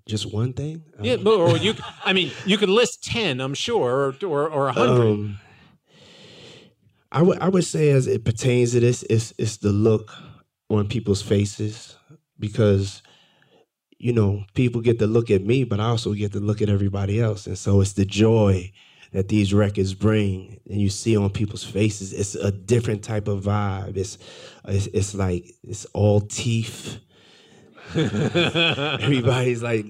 Just 0.06 0.32
one 0.32 0.52
thing? 0.52 0.82
Yeah, 1.00 1.14
Um, 1.14 1.24
but- 1.24 1.38
or 1.38 1.56
you. 1.56 1.74
I 2.04 2.12
mean, 2.12 2.32
you 2.44 2.58
could 2.58 2.68
list 2.68 3.04
ten, 3.04 3.40
I'm 3.40 3.54
sure, 3.54 4.14
or 4.22 4.26
or, 4.26 4.48
or 4.50 4.68
a 4.68 4.72
hundred. 4.72 5.06
Um, 5.06 5.38
I 7.12 7.22
would 7.22 7.38
I 7.38 7.48
would 7.48 7.64
say 7.64 7.90
as 7.90 8.06
it 8.06 8.24
pertains 8.24 8.72
to 8.72 8.80
this, 8.80 9.04
it's 9.08 9.32
it's 9.38 9.58
the 9.58 9.70
look 9.72 10.12
on 10.68 10.88
people's 10.88 11.22
faces 11.22 11.96
because 12.38 13.02
you 14.02 14.14
know, 14.14 14.44
people 14.54 14.80
get 14.80 14.98
to 14.98 15.06
look 15.06 15.30
at 15.30 15.44
me, 15.44 15.62
but 15.62 15.78
I 15.78 15.84
also 15.84 16.14
get 16.14 16.32
to 16.32 16.40
look 16.40 16.62
at 16.62 16.70
everybody 16.70 17.20
else. 17.20 17.46
And 17.46 17.58
so 17.58 17.82
it's 17.82 17.92
the 17.92 18.06
joy 18.06 18.72
that 19.12 19.28
these 19.28 19.52
records 19.52 19.94
bring 19.94 20.60
and 20.68 20.80
you 20.80 20.88
see 20.88 21.16
on 21.16 21.30
people's 21.30 21.64
faces. 21.64 22.12
It's 22.12 22.34
a 22.34 22.52
different 22.52 23.02
type 23.02 23.28
of 23.28 23.44
vibe. 23.44 23.96
It's 23.96 24.18
it's, 24.66 24.86
it's 24.88 25.14
like 25.14 25.52
it's 25.62 25.84
all 25.86 26.20
teeth. 26.20 26.98
Everybody's 27.94 29.62
like 29.62 29.86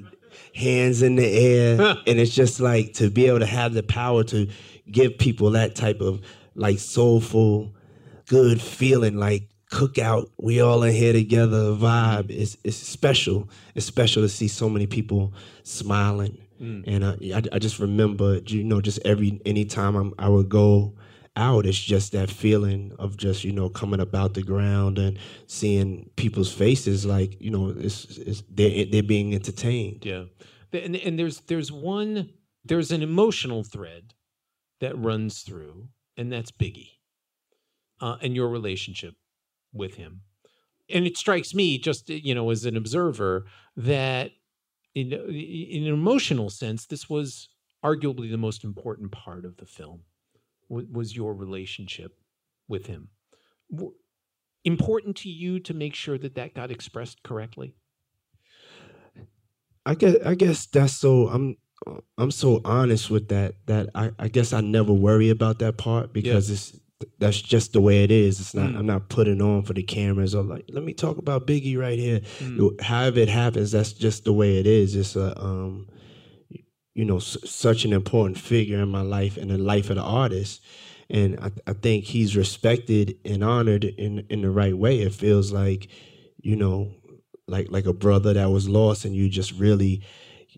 hands 0.55 1.03
in 1.03 1.17
the 1.17 1.27
air. 1.27 1.81
and 2.07 2.19
it's 2.19 2.35
just 2.35 2.61
like 2.61 2.95
to 2.95 3.11
be 3.11 3.27
able 3.27 3.41
to 3.41 3.47
have 3.47 3.75
the 3.75 3.83
power 3.83 4.25
to 4.25 4.49
give 4.91 5.19
people 5.19 5.51
that 5.51 5.75
type 5.75 6.01
of 6.01 6.21
like 6.55 6.79
soulful, 6.79 7.75
good 8.27 8.61
feeling, 8.61 9.17
like 9.17 9.49
cookout, 9.71 10.29
we 10.37 10.61
all 10.61 10.83
in 10.83 10.95
here 10.95 11.13
together 11.13 11.73
vibe. 11.75 12.31
It's 12.31 12.57
it's 12.65 12.77
special. 12.77 13.49
It's 13.75 13.87
special 13.87 14.23
to 14.23 14.29
see 14.29 14.49
so 14.49 14.69
many 14.69 14.87
people 14.87 15.33
smiling. 15.63 16.39
Mm. 16.61 16.85
And 16.87 17.05
uh, 17.05 17.17
I, 17.35 17.57
I 17.57 17.59
just 17.59 17.79
remember, 17.79 18.41
you 18.47 18.63
know, 18.65 18.81
just 18.81 18.99
every 19.05 19.41
anytime 19.47 19.97
I'm, 19.97 20.15
I 20.19 20.29
would 20.29 20.49
go 20.49 20.95
out, 21.37 21.65
it's 21.65 21.81
just 21.81 22.13
that 22.13 22.31
feeling 22.31 22.93
of 22.99 23.17
just 23.17 23.45
you 23.45 23.53
know 23.53 23.69
coming 23.69 24.01
about 24.01 24.35
the 24.35 24.43
ground 24.43 24.99
and 24.99 25.19
seeing 25.47 26.11
people's 26.17 26.53
faces, 26.53 27.07
like 27.07 27.41
you 27.41 27.51
know, 27.51 27.75
it's, 27.77 28.19
it's 28.19 28.43
they're 28.51 28.85
they're 28.87 29.03
being 29.03 29.35
entertained. 29.35 30.05
Yeah, 30.05 30.25
and 30.73 30.97
and 30.97 31.19
there's 31.19 31.41
there's 31.43 31.73
one 31.73 32.31
there's 32.65 32.93
an 32.93 33.03
emotional 33.03 33.65
thread 33.65 34.15
that 34.81 34.99
runs 34.99 35.43
through, 35.43 35.89
and 36.17 36.31
that's 36.31 36.51
Biggie, 36.51 36.91
uh, 38.01 38.17
and 38.21 38.35
your 38.35 38.49
relationship 38.49 39.15
with 39.73 39.95
him. 39.95 40.23
And 40.93 41.07
it 41.07 41.17
strikes 41.17 41.55
me, 41.55 41.79
just 41.79 42.11
you 42.11 42.35
know, 42.35 42.51
as 42.51 42.65
an 42.65 42.77
observer, 42.77 43.47
that 43.77 44.33
in 44.95 45.13
uh, 45.13 45.27
in 45.29 45.87
an 45.87 45.93
emotional 45.93 46.51
sense, 46.51 46.87
this 46.87 47.09
was 47.09 47.49
arguably 47.85 48.31
the 48.31 48.39
most 48.39 48.65
important 48.65 49.13
part 49.13 49.45
of 49.45 49.57
the 49.57 49.67
film. 49.67 50.01
Was 50.69 51.17
your 51.17 51.35
relationship 51.35 52.17
with 52.69 52.87
him 52.87 53.09
important 54.65 55.17
to 55.17 55.29
you 55.29 55.61
to 55.61 55.75
make 55.75 55.95
sure 55.95 56.19
that 56.19 56.35
that 56.35 56.55
got 56.55 56.71
expressed 56.71 57.23
correctly? 57.23 57.75
I 59.87 59.95
guess 59.95 60.17
I 60.25 60.35
guess 60.35 60.67
that's 60.67 60.93
so 60.93 61.29
I'm 61.29 61.57
I'm 62.19 62.31
so 62.31 62.61
honest 62.65 63.11
with 63.11 63.29
that 63.29 63.55
that 63.67 63.89
I, 63.95 64.11
I 64.19 64.29
guess 64.29 64.53
I 64.53 64.61
never 64.61 64.93
worry 64.93 65.31
about 65.31 65.59
that 65.61 65.79
part 65.79 66.13
because 66.13 66.51
yeah. 66.51 66.55
it's 66.55 66.81
that's 67.19 67.41
just 67.41 67.73
the 67.73 67.81
way 67.81 68.05
it 68.05 68.11
is. 68.11 68.41
It's 68.41 68.55
not. 68.55 68.71
Mm. 68.71 68.79
I'm 68.79 68.87
not 68.87 69.09
putting 69.09 69.41
on 69.41 69.63
for 69.63 69.73
the 69.73 69.83
cameras 69.83 70.35
or 70.35 70.43
like. 70.43 70.67
Let 70.71 70.85
me 70.85 70.93
talk 70.93 71.19
about 71.19 71.47
Biggie 71.47 71.79
right 71.79 71.99
here. 71.99 72.21
Mm. 72.39 72.81
However 72.81 73.21
it 73.21 73.29
happens, 73.29 73.73
that's 73.73 73.93
just 73.93 74.25
the 74.25 74.33
way 74.33 74.59
it 74.59 74.67
is. 74.67 74.95
It's 74.97 75.17
a 75.17 75.39
um, 75.41 75.89
you 76.95 77.05
know, 77.05 77.17
s- 77.17 77.39
such 77.45 77.85
an 77.85 77.93
important 77.93 78.39
figure 78.39 78.81
in 78.81 78.89
my 78.89 79.01
life 79.03 79.37
and 79.37 79.51
the 79.51 79.59
life 79.59 79.91
of 79.91 79.97
the 79.97 80.03
artist, 80.03 80.63
and 81.09 81.39
I, 81.41 81.51
I 81.67 81.73
think 81.73 82.05
he's 82.05 82.37
respected 82.37 83.17
and 83.25 83.43
honored 83.43 83.85
in 83.85 84.27
in 84.29 84.43
the 84.43 84.51
right 84.51 84.77
way. 84.77 85.01
It 85.01 85.15
feels 85.15 85.53
like, 85.53 85.89
you 86.43 86.57
know, 86.57 86.93
like 87.47 87.69
like 87.71 87.87
a 87.87 87.95
brother 87.95 88.35
that 88.35 88.51
was 88.51 88.69
lost, 88.69 89.05
and 89.05 89.15
you 89.15 89.29
just 89.29 89.53
really 89.53 90.03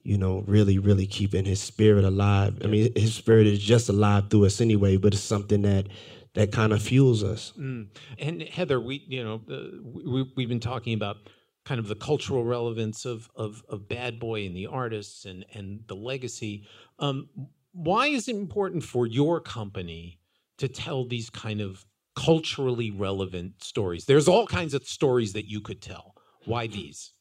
you 0.05 0.19
know, 0.19 0.43
really, 0.49 0.79
really 0.79 1.07
keeping 1.07 1.45
his 1.45 1.61
spirit 1.61 2.05
alive. 2.05 2.59
I 2.65 2.67
mean, 2.67 2.93
his 2.97 3.15
spirit 3.15 3.47
is 3.47 3.61
just 3.61 3.89
alive 3.89 4.31
through 4.31 4.47
us 4.47 4.61
anyway, 4.61 4.97
but 4.97 5.15
it's 5.15 5.23
something 5.23 5.63
that 5.63 5.87
that 6.35 6.53
kind 6.53 6.73
of 6.73 6.83
fuels 6.83 7.23
us. 7.23 7.53
Mm. 7.59 7.89
And 8.19 8.43
Heather, 8.43 8.81
we 8.81 9.05
you 9.09 9.23
know 9.23 9.43
uh, 9.51 9.79
we, 9.83 10.31
we've 10.37 10.49
been 10.49 10.61
talking 10.61 10.95
about 10.95 11.17
kind 11.65 11.79
of 11.79 11.89
the 11.89 11.95
cultural 11.95 12.45
relevance 12.45 13.05
of 13.05 13.31
of, 13.37 13.63
of 13.69 13.89
Bad 13.89 14.19
Boy 14.19 14.47
and 14.47 14.57
the 14.57 14.67
artists 14.67 15.25
and 15.25 15.45
and 15.55 15.81
the 15.87 15.97
legacy. 15.97 16.67
Um, 16.99 17.29
why 17.73 18.09
is 18.09 18.29
it 18.29 18.37
important 18.37 18.85
for 18.85 19.07
your 19.07 19.41
company 19.41 20.19
to 20.59 20.69
tell 20.69 21.07
these 21.07 21.31
kind 21.31 21.61
of 21.61 21.87
culturally 22.15 22.91
relevant 22.91 23.63
stories? 23.63 24.05
There's 24.05 24.29
all 24.29 24.47
kinds 24.47 24.75
of 24.75 24.87
stories 24.87 25.33
that 25.33 25.49
you 25.49 25.61
could 25.61 25.81
tell. 25.81 26.15
Why 26.45 26.67
these? 26.67 27.13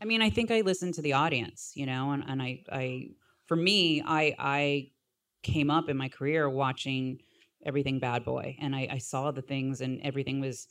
I 0.00 0.04
mean, 0.04 0.22
I 0.22 0.30
think 0.30 0.50
I 0.50 0.60
listen 0.60 0.92
to 0.92 1.02
the 1.02 1.14
audience, 1.14 1.72
you 1.74 1.86
know, 1.86 2.12
and, 2.12 2.22
and 2.26 2.42
I, 2.42 2.62
I, 2.70 3.08
for 3.46 3.56
me, 3.56 4.02
I, 4.04 4.34
I 4.38 4.90
came 5.42 5.70
up 5.70 5.88
in 5.88 5.96
my 5.96 6.08
career 6.08 6.50
watching 6.50 7.20
everything 7.64 7.98
bad 7.98 8.24
boy 8.24 8.56
and 8.60 8.74
I, 8.74 8.88
I 8.92 8.98
saw 8.98 9.30
the 9.30 9.42
things 9.42 9.80
and 9.80 10.00
everything 10.02 10.40
was 10.40 10.68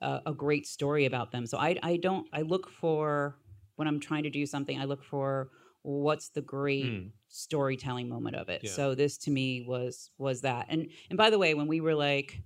a, 0.00 0.20
a, 0.26 0.34
great 0.34 0.66
story 0.66 1.06
about 1.06 1.32
them 1.32 1.46
so 1.46 1.58
I, 1.58 1.76
I 1.82 1.96
don't 1.96 2.26
i 2.32 2.42
look 2.42 2.70
for 2.70 3.36
when 3.76 3.88
i'm 3.88 4.00
trying 4.00 4.22
to 4.24 4.30
do 4.30 4.46
something 4.46 4.78
i 4.78 4.84
look 4.84 5.02
for 5.04 5.50
what's 5.82 6.28
the 6.28 6.42
great 6.42 6.84
mm. 6.84 7.10
storytelling 7.28 8.08
moment 8.08 8.36
of 8.36 8.48
it 8.48 8.62
yeah. 8.64 8.70
so 8.70 8.94
this 8.94 9.16
to 9.18 9.30
me 9.30 9.64
was 9.66 10.10
was 10.18 10.42
that 10.42 10.66
and 10.68 10.88
and 11.08 11.16
by 11.16 11.30
the 11.30 11.38
way 11.38 11.54
when 11.54 11.66
we 11.66 11.80
were 11.80 11.94
like 11.94 12.42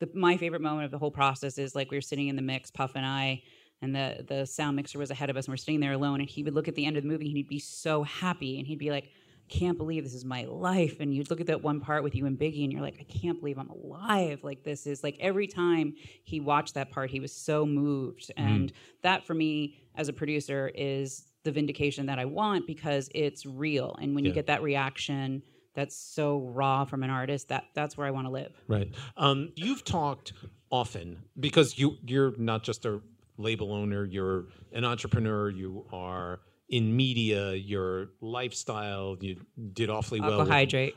the, 0.00 0.08
my 0.14 0.36
favorite 0.36 0.62
moment 0.62 0.84
of 0.84 0.90
the 0.90 0.98
whole 0.98 1.12
process 1.12 1.58
is 1.58 1.74
like 1.76 1.90
we 1.90 1.96
were 1.96 2.02
sitting 2.02 2.28
in 2.28 2.36
the 2.36 2.42
mix 2.42 2.70
puff 2.70 2.92
and 2.96 3.06
i 3.06 3.40
and 3.82 3.94
the 3.94 4.24
the 4.28 4.46
sound 4.46 4.76
mixer 4.76 4.98
was 4.98 5.10
ahead 5.10 5.30
of 5.30 5.36
us 5.36 5.46
and 5.46 5.52
we're 5.52 5.56
sitting 5.56 5.80
there 5.80 5.92
alone 5.92 6.20
and 6.20 6.28
he 6.28 6.42
would 6.42 6.54
look 6.54 6.68
at 6.68 6.74
the 6.74 6.84
end 6.86 6.96
of 6.96 7.02
the 7.02 7.08
movie 7.08 7.26
and 7.26 7.36
he'd 7.36 7.48
be 7.48 7.58
so 7.58 8.02
happy 8.02 8.58
and 8.58 8.66
he'd 8.66 8.78
be 8.78 8.90
like 8.90 9.10
can't 9.52 9.76
believe 9.76 10.02
this 10.02 10.14
is 10.14 10.24
my 10.24 10.44
life. 10.44 10.98
And 11.00 11.14
you'd 11.14 11.28
look 11.28 11.40
at 11.40 11.46
that 11.48 11.62
one 11.62 11.80
part 11.80 12.02
with 12.02 12.14
you 12.14 12.24
and 12.24 12.38
Biggie, 12.38 12.64
and 12.64 12.72
you're 12.72 12.80
like, 12.80 12.96
I 12.98 13.04
can't 13.04 13.38
believe 13.38 13.58
I'm 13.58 13.68
alive. 13.68 14.42
Like, 14.42 14.64
this 14.64 14.86
is 14.86 15.04
like 15.04 15.16
every 15.20 15.46
time 15.46 15.94
he 16.24 16.40
watched 16.40 16.74
that 16.74 16.90
part, 16.90 17.10
he 17.10 17.20
was 17.20 17.32
so 17.32 17.66
moved. 17.66 18.30
Mm-hmm. 18.36 18.48
And 18.48 18.72
that 19.02 19.26
for 19.26 19.34
me, 19.34 19.76
as 19.94 20.08
a 20.08 20.12
producer, 20.12 20.70
is 20.74 21.26
the 21.44 21.52
vindication 21.52 22.06
that 22.06 22.18
I 22.18 22.24
want 22.24 22.66
because 22.66 23.10
it's 23.14 23.44
real. 23.44 23.96
And 24.00 24.14
when 24.14 24.24
yeah. 24.24 24.30
you 24.30 24.34
get 24.34 24.46
that 24.46 24.62
reaction, 24.62 25.42
that's 25.74 25.96
so 25.96 26.38
raw 26.38 26.84
from 26.84 27.02
an 27.02 27.10
artist 27.10 27.48
that 27.48 27.64
that's 27.74 27.96
where 27.96 28.06
I 28.06 28.10
want 28.10 28.26
to 28.26 28.32
live. 28.32 28.52
Right. 28.68 28.90
Um, 29.16 29.52
you've 29.56 29.84
talked 29.84 30.32
often 30.70 31.18
because 31.38 31.78
you 31.78 31.96
you're 32.06 32.34
not 32.38 32.62
just 32.62 32.86
a 32.86 33.00
label 33.36 33.72
owner, 33.72 34.04
you're 34.04 34.46
an 34.72 34.84
entrepreneur, 34.84 35.50
you 35.50 35.84
are 35.92 36.40
in 36.72 36.96
media, 36.96 37.52
your 37.52 38.08
lifestyle. 38.20 39.16
You 39.20 39.36
did 39.74 39.90
awfully 39.90 40.20
well 40.20 40.40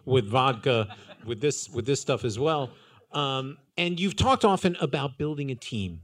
with, 0.05 0.23
with, 0.23 0.31
vodka, 0.31 0.95
with 1.25 1.41
this 1.41 1.69
with 1.69 1.85
this 1.85 2.01
stuff 2.01 2.25
as 2.25 2.39
well. 2.39 2.71
Um, 3.11 3.57
and 3.77 3.99
you've 3.99 4.15
talked 4.15 4.43
often 4.43 4.75
about 4.81 5.17
building 5.17 5.51
a 5.51 5.55
team 5.55 6.01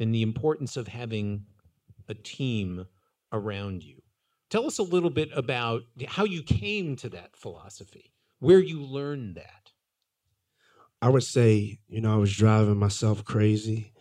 and 0.00 0.12
the 0.12 0.22
importance 0.22 0.76
of 0.76 0.88
having 0.88 1.44
a 2.08 2.14
team 2.14 2.86
around 3.32 3.84
you. 3.84 4.02
Tell 4.48 4.66
us 4.66 4.78
a 4.78 4.82
little 4.82 5.10
bit 5.10 5.28
about 5.36 5.82
how 6.08 6.24
you 6.24 6.42
came 6.42 6.96
to 6.96 7.08
that 7.10 7.36
philosophy, 7.36 8.12
where 8.40 8.58
you 8.58 8.82
learned 8.82 9.36
that. 9.36 9.70
I 11.02 11.08
would 11.08 11.22
say, 11.22 11.78
you 11.88 12.00
know, 12.00 12.12
I 12.12 12.16
was 12.16 12.34
driving 12.34 12.76
myself 12.76 13.24
crazy 13.24 13.92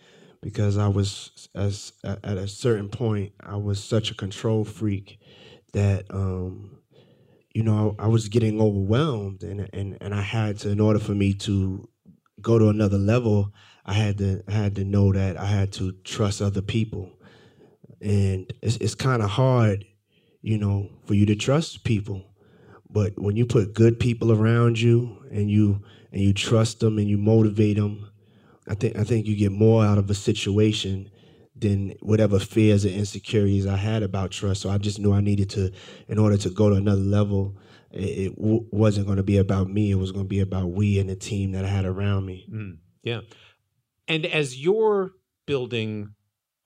because 0.41 0.77
I 0.77 0.87
was 0.87 1.49
as 1.55 1.93
at 2.03 2.37
a 2.37 2.47
certain 2.47 2.89
point 2.89 3.33
I 3.39 3.55
was 3.55 3.83
such 3.83 4.11
a 4.11 4.15
control 4.15 4.63
freak 4.63 5.19
that 5.73 6.05
um, 6.09 6.77
you 7.53 7.63
know 7.63 7.95
I, 7.99 8.05
I, 8.05 8.07
was 8.07 8.29
getting 8.29 8.61
overwhelmed 8.61 9.43
and 9.43 9.69
and 9.73 9.97
and 10.01 10.13
I 10.13 10.21
had 10.21 10.59
to 10.59 10.69
in 10.69 10.79
order 10.79 10.99
for 10.99 11.13
me 11.13 11.33
to 11.35 11.87
go 12.41 12.57
to 12.57 12.69
another 12.69 12.97
level 12.97 13.53
I 13.89 13.93
had 13.93 14.19
to 14.19 14.43
I 14.47 14.51
had 14.51 14.75
to 14.75 14.83
know 14.83 15.11
that 15.13 15.35
I 15.35 15.47
had 15.47 15.73
to 15.73 15.93
trust 16.03 16.43
other 16.43 16.61
people. 16.61 17.11
And 18.01 18.51
it's 18.61 18.77
it's 18.77 18.93
kind 18.93 19.23
of 19.23 19.31
hard 19.31 19.83
you 20.41 20.57
know 20.59 20.89
for 21.05 21.15
you 21.15 21.25
to 21.25 21.35
trust 21.35 21.83
people. 21.83 22.23
But 22.87 23.19
when 23.19 23.35
you 23.35 23.47
put 23.47 23.73
good 23.73 23.99
people 23.99 24.31
around 24.31 24.79
you 24.79 25.17
and 25.31 25.49
you 25.49 25.81
and 26.11 26.21
you 26.21 26.33
trust 26.33 26.79
them 26.81 26.99
and 26.99 27.07
you 27.07 27.17
motivate 27.17 27.77
them 27.77 28.08
I 28.69 28.75
think 28.75 28.95
I 28.97 29.03
think 29.03 29.25
you 29.25 29.35
get 29.35 29.51
more 29.51 29.83
out 29.83 29.97
of 29.97 30.09
a 30.09 30.13
situation 30.13 31.09
than 31.55 31.95
whatever 32.01 32.39
fears 32.39 32.85
or 32.85 32.89
insecurities 32.89 33.67
I 33.67 33.75
had 33.75 34.03
about 34.03 34.31
trust. 34.31 34.61
So 34.61 34.69
I 34.69 34.77
just 34.77 34.99
knew 34.99 35.11
I 35.11 35.21
needed 35.21 35.49
to, 35.51 35.71
in 36.07 36.17
order 36.17 36.37
to 36.37 36.49
go 36.49 36.69
to 36.69 36.75
another 36.75 37.01
level, 37.01 37.57
it, 37.91 37.99
it 37.99 38.35
w- 38.37 38.65
wasn't 38.71 39.07
going 39.07 39.17
to 39.17 39.23
be 39.23 39.37
about 39.37 39.69
me. 39.69 39.91
It 39.91 39.95
was 39.95 40.11
going 40.11 40.25
to 40.25 40.29
be 40.29 40.39
about 40.39 40.71
we 40.71 40.99
and 40.99 41.09
the 41.09 41.15
team 41.15 41.51
that 41.51 41.65
I 41.65 41.67
had 41.67 41.85
around 41.85 42.25
me. 42.25 42.47
Mm, 42.49 42.77
yeah. 43.03 43.21
And 44.07 44.25
as 44.25 44.57
you're 44.57 45.11
building 45.45 46.15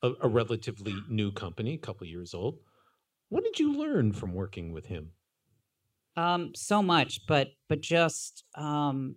a, 0.04 0.12
a 0.22 0.28
relatively 0.28 0.96
new 1.10 1.32
company, 1.32 1.74
a 1.74 1.78
couple 1.78 2.06
years 2.06 2.34
old, 2.34 2.60
what 3.30 3.44
did 3.44 3.60
you 3.60 3.74
learn 3.74 4.14
from 4.14 4.34
working 4.34 4.74
with 4.74 4.86
him? 4.86 5.12
Um, 6.16 6.52
so 6.56 6.84
much, 6.84 7.22
but 7.28 7.48
but 7.68 7.82
just 7.82 8.44
um, 8.54 9.16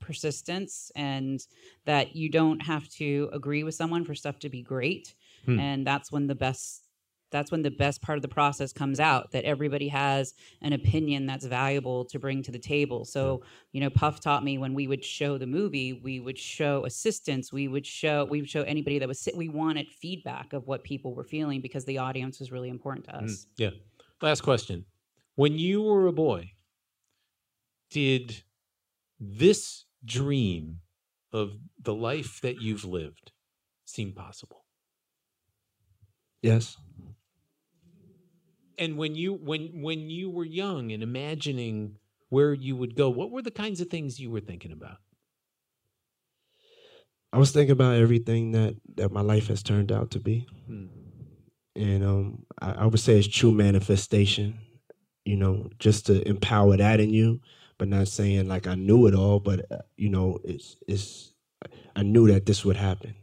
persistence 0.00 0.90
and 0.94 1.40
that 1.84 2.14
you 2.14 2.28
don't 2.28 2.60
have 2.60 2.88
to 2.88 3.28
agree 3.32 3.64
with 3.64 3.74
someone 3.74 4.04
for 4.04 4.14
stuff 4.14 4.38
to 4.40 4.48
be 4.48 4.62
great. 4.62 5.14
Hmm. 5.44 5.58
And 5.58 5.86
that's 5.86 6.12
when 6.12 6.26
the 6.26 6.34
best 6.34 6.82
that's 7.32 7.50
when 7.50 7.62
the 7.62 7.72
best 7.72 8.00
part 8.02 8.16
of 8.16 8.22
the 8.22 8.28
process 8.28 8.72
comes 8.72 9.00
out 9.00 9.32
that 9.32 9.44
everybody 9.44 9.88
has 9.88 10.32
an 10.62 10.72
opinion 10.72 11.26
that's 11.26 11.44
valuable 11.44 12.04
to 12.04 12.20
bring 12.20 12.40
to 12.40 12.52
the 12.52 12.58
table 12.58 13.04
so 13.04 13.42
you 13.72 13.80
know 13.80 13.90
puff 13.90 14.20
taught 14.20 14.44
me 14.44 14.58
when 14.58 14.72
we 14.74 14.86
would 14.86 15.04
show 15.04 15.36
the 15.36 15.46
movie 15.46 15.92
we 15.92 16.20
would 16.20 16.38
show 16.38 16.84
assistants 16.86 17.52
we 17.52 17.66
would 17.66 17.84
show 17.84 18.24
we 18.26 18.40
would 18.40 18.48
show 18.48 18.62
anybody 18.62 19.00
that 19.00 19.08
was 19.08 19.18
sit 19.18 19.36
we 19.36 19.48
wanted 19.48 19.88
feedback 19.88 20.52
of 20.52 20.68
what 20.68 20.84
people 20.84 21.14
were 21.14 21.24
feeling 21.24 21.60
because 21.60 21.84
the 21.84 21.98
audience 21.98 22.38
was 22.38 22.52
really 22.52 22.68
important 22.68 23.04
to 23.04 23.16
us 23.16 23.26
Mm, 23.26 23.46
yeah. 23.56 23.70
Last 24.22 24.42
question. 24.42 24.84
When 25.34 25.58
you 25.58 25.82
were 25.82 26.06
a 26.06 26.12
boy, 26.12 26.52
did 27.90 28.42
this 29.20 29.84
dream 30.06 30.80
of 31.32 31.58
the 31.78 31.94
life 31.94 32.40
that 32.42 32.60
you've 32.60 32.84
lived 32.84 33.32
seem 33.84 34.12
possible? 34.12 34.64
Yes. 36.42 36.76
And 38.78 38.98
when 38.98 39.14
you 39.14 39.34
when 39.34 39.82
when 39.82 40.10
you 40.10 40.30
were 40.30 40.44
young 40.44 40.92
and 40.92 41.02
imagining 41.02 41.96
where 42.28 42.52
you 42.52 42.76
would 42.76 42.94
go, 42.94 43.08
what 43.08 43.30
were 43.30 43.42
the 43.42 43.50
kinds 43.50 43.80
of 43.80 43.88
things 43.88 44.20
you 44.20 44.30
were 44.30 44.40
thinking 44.40 44.72
about? 44.72 44.98
I 47.32 47.38
was 47.38 47.52
thinking 47.52 47.72
about 47.72 47.96
everything 47.96 48.52
that 48.52 48.76
that 48.96 49.12
my 49.12 49.20
life 49.20 49.48
has 49.48 49.62
turned 49.62 49.92
out 49.92 50.10
to 50.12 50.20
be, 50.20 50.46
Hmm. 50.66 50.86
and 51.74 52.04
um, 52.04 52.46
I, 52.60 52.72
I 52.72 52.86
would 52.86 53.00
say 53.00 53.18
it's 53.18 53.28
true 53.28 53.52
manifestation. 53.52 54.58
You 55.24 55.36
know, 55.36 55.70
just 55.80 56.06
to 56.06 56.26
empower 56.26 56.76
that 56.76 57.00
in 57.00 57.10
you, 57.10 57.40
but 57.78 57.88
not 57.88 58.08
saying 58.08 58.48
like 58.48 58.66
I 58.66 58.74
knew 58.74 59.06
it 59.06 59.14
all, 59.14 59.40
but 59.40 59.70
uh, 59.70 59.78
you 59.96 60.08
know, 60.08 60.38
it's 60.44 60.76
it's 60.88 61.32
I 61.94 62.02
knew 62.02 62.26
that 62.28 62.46
this 62.46 62.64
would 62.64 62.76
happen. 62.76 63.14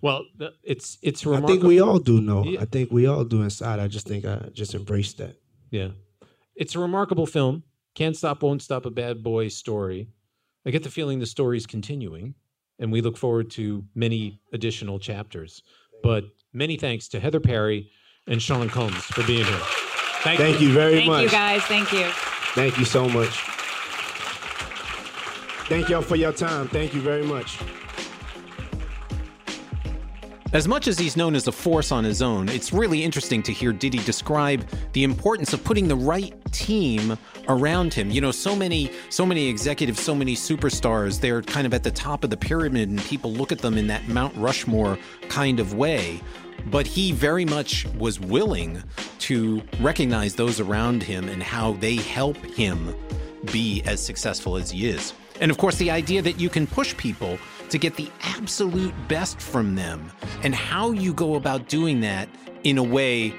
Well, 0.00 0.24
the- 0.36 0.54
it's 0.62 0.98
it's 1.02 1.24
remarkable. 1.26 1.50
I 1.50 1.52
think 1.54 1.64
we 1.64 1.80
all 1.80 1.98
do 1.98 2.20
know. 2.20 2.44
Yeah. 2.44 2.60
I 2.62 2.64
think 2.66 2.90
we 2.90 3.06
all 3.06 3.24
do 3.24 3.42
inside. 3.42 3.78
I 3.80 3.88
just 3.88 4.06
think 4.06 4.24
I 4.24 4.48
just 4.52 4.74
embraced 4.74 5.18
that. 5.18 5.36
Yeah. 5.70 5.88
It's 6.56 6.74
a 6.74 6.78
remarkable 6.78 7.26
film. 7.26 7.62
Can't 7.94 8.16
Stop, 8.16 8.42
Won't 8.42 8.62
Stop 8.62 8.86
a 8.86 8.90
Bad 8.90 9.22
Boy 9.22 9.48
story. 9.48 10.08
I 10.66 10.70
get 10.70 10.82
the 10.82 10.90
feeling 10.90 11.18
the 11.18 11.26
story's 11.26 11.66
continuing, 11.66 12.34
and 12.78 12.90
we 12.92 13.00
look 13.00 13.16
forward 13.18 13.50
to 13.52 13.84
many 13.94 14.40
additional 14.52 14.98
chapters. 14.98 15.62
But 16.02 16.24
many 16.52 16.76
thanks 16.76 17.08
to 17.08 17.20
Heather 17.20 17.40
Parry 17.40 17.90
and 18.26 18.40
Sean 18.40 18.68
Combs 18.68 18.94
for 19.04 19.24
being 19.26 19.44
here. 19.44 19.60
Thank, 20.22 20.38
Thank 20.38 20.60
you 20.60 20.72
very 20.72 20.94
thank 20.94 21.06
much. 21.08 21.22
you 21.24 21.30
guys 21.30 21.62
thank 21.62 21.90
you 21.92 22.08
Thank 22.54 22.78
you 22.78 22.84
so 22.84 23.08
much. 23.08 23.28
Thank 25.68 25.88
y'all 25.88 26.02
for 26.02 26.16
your 26.16 26.32
time. 26.32 26.68
Thank 26.68 26.94
you 26.94 27.00
very 27.00 27.24
much. 27.24 27.58
As 30.52 30.68
much 30.68 30.86
as 30.86 30.98
he's 30.98 31.16
known 31.16 31.34
as 31.34 31.48
a 31.48 31.52
force 31.52 31.90
on 31.90 32.04
his 32.04 32.20
own, 32.20 32.50
it's 32.50 32.74
really 32.74 33.02
interesting 33.02 33.42
to 33.44 33.52
hear 33.54 33.72
Diddy 33.72 34.00
describe 34.00 34.68
the 34.92 35.02
importance 35.02 35.54
of 35.54 35.64
putting 35.64 35.88
the 35.88 35.96
right 35.96 36.34
team 36.52 37.16
around 37.48 37.94
him. 37.94 38.10
You 38.10 38.20
know, 38.20 38.32
so 38.32 38.54
many 38.54 38.90
so 39.08 39.24
many 39.24 39.48
executives, 39.48 39.98
so 40.00 40.14
many 40.14 40.36
superstars, 40.36 41.18
they're 41.20 41.40
kind 41.40 41.66
of 41.66 41.72
at 41.72 41.84
the 41.84 41.90
top 41.90 42.22
of 42.22 42.28
the 42.28 42.36
pyramid 42.36 42.90
and 42.90 43.00
people 43.04 43.32
look 43.32 43.50
at 43.50 43.60
them 43.60 43.78
in 43.78 43.86
that 43.86 44.06
Mount 44.08 44.36
Rushmore 44.36 44.98
kind 45.30 45.58
of 45.58 45.72
way. 45.72 46.20
But 46.66 46.86
he 46.86 47.12
very 47.12 47.46
much 47.46 47.86
was 47.94 48.20
willing 48.20 48.82
to 49.20 49.62
recognize 49.80 50.34
those 50.34 50.60
around 50.60 51.02
him 51.02 51.30
and 51.30 51.42
how 51.42 51.72
they 51.74 51.96
help 51.96 52.36
him 52.36 52.94
be 53.50 53.82
as 53.86 54.04
successful 54.04 54.58
as 54.58 54.70
he 54.70 54.90
is. 54.90 55.14
And 55.42 55.50
of 55.50 55.58
course, 55.58 55.76
the 55.76 55.90
idea 55.90 56.22
that 56.22 56.38
you 56.38 56.48
can 56.48 56.68
push 56.68 56.96
people 56.96 57.36
to 57.68 57.76
get 57.76 57.96
the 57.96 58.08
absolute 58.22 58.94
best 59.08 59.40
from 59.40 59.74
them 59.74 60.12
and 60.44 60.54
how 60.54 60.92
you 60.92 61.12
go 61.12 61.34
about 61.34 61.68
doing 61.68 62.00
that 62.02 62.28
in 62.62 62.78
a 62.78 62.82
way 62.82 63.34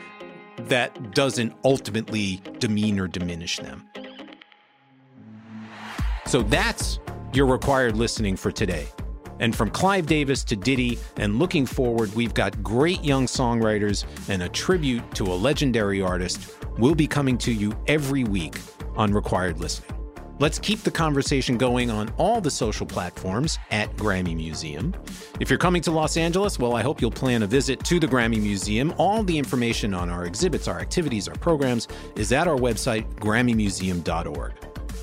that 0.57 1.15
doesn't 1.15 1.55
ultimately 1.63 2.41
demean 2.59 2.99
or 2.99 3.07
diminish 3.07 3.57
them. 3.57 3.87
So 6.25 6.41
that's 6.41 6.99
your 7.31 7.45
required 7.45 7.95
listening 7.95 8.35
for 8.35 8.51
today. 8.51 8.85
And 9.39 9.55
from 9.55 9.69
Clive 9.69 10.05
Davis 10.05 10.43
to 10.45 10.57
Diddy, 10.57 10.99
and 11.15 11.39
looking 11.39 11.65
forward, 11.65 12.13
we've 12.15 12.33
got 12.33 12.61
great 12.61 13.01
young 13.01 13.27
songwriters 13.27 14.05
and 14.27 14.43
a 14.43 14.49
tribute 14.49 15.15
to 15.15 15.23
a 15.23 15.35
legendary 15.35 16.01
artist. 16.01 16.53
We'll 16.77 16.95
be 16.95 17.07
coming 17.07 17.37
to 17.39 17.53
you 17.53 17.73
every 17.87 18.25
week 18.25 18.57
on 18.97 19.13
Required 19.13 19.59
Listening. 19.59 19.92
Let's 20.43 20.59
keep 20.59 20.81
the 20.81 20.91
conversation 20.91 21.57
going 21.57 21.89
on 21.89 22.13
all 22.17 22.41
the 22.41 22.51
social 22.51 22.85
platforms 22.85 23.59
at 23.71 23.95
Grammy 23.95 24.35
Museum. 24.35 24.93
If 25.39 25.49
you're 25.49 25.57
coming 25.57 25.81
to 25.83 25.91
Los 25.91 26.17
Angeles, 26.17 26.59
well, 26.59 26.75
I 26.75 26.81
hope 26.81 26.99
you'll 26.99 27.11
plan 27.11 27.43
a 27.43 27.47
visit 27.47 27.81
to 27.85 27.97
the 27.97 28.07
Grammy 28.07 28.41
Museum. 28.41 28.93
All 28.97 29.23
the 29.23 29.37
information 29.37 29.93
on 29.93 30.09
our 30.09 30.25
exhibits, 30.25 30.67
our 30.67 30.81
activities, 30.81 31.29
our 31.29 31.35
programs 31.35 31.87
is 32.17 32.33
at 32.33 32.49
our 32.49 32.57
website, 32.57 33.09
GrammyMuseum.org. 33.21 34.51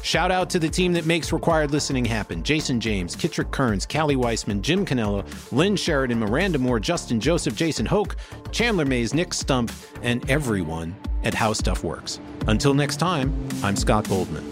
Shout 0.02 0.30
out 0.30 0.50
to 0.50 0.58
the 0.58 0.68
team 0.68 0.92
that 0.92 1.06
makes 1.06 1.32
required 1.32 1.70
listening 1.70 2.04
happen 2.04 2.42
Jason 2.42 2.78
James, 2.78 3.16
Kitrick 3.16 3.50
Kearns, 3.50 3.86
Callie 3.86 4.16
Weissman, 4.16 4.60
Jim 4.60 4.84
Canella, 4.84 5.24
Lynn 5.52 5.74
Sheridan, 5.74 6.18
Miranda 6.18 6.58
Moore, 6.58 6.80
Justin 6.80 7.18
Joseph, 7.18 7.56
Jason 7.56 7.86
Hoke, 7.86 8.16
Chandler 8.52 8.84
Mays, 8.84 9.14
Nick 9.14 9.32
Stump, 9.32 9.72
and 10.02 10.28
everyone 10.28 10.94
at 11.24 11.32
How 11.32 11.54
Stuff 11.54 11.82
Works. 11.82 12.20
Until 12.46 12.74
next 12.74 12.96
time, 12.96 13.32
I'm 13.62 13.76
Scott 13.76 14.06
Goldman. 14.06 14.49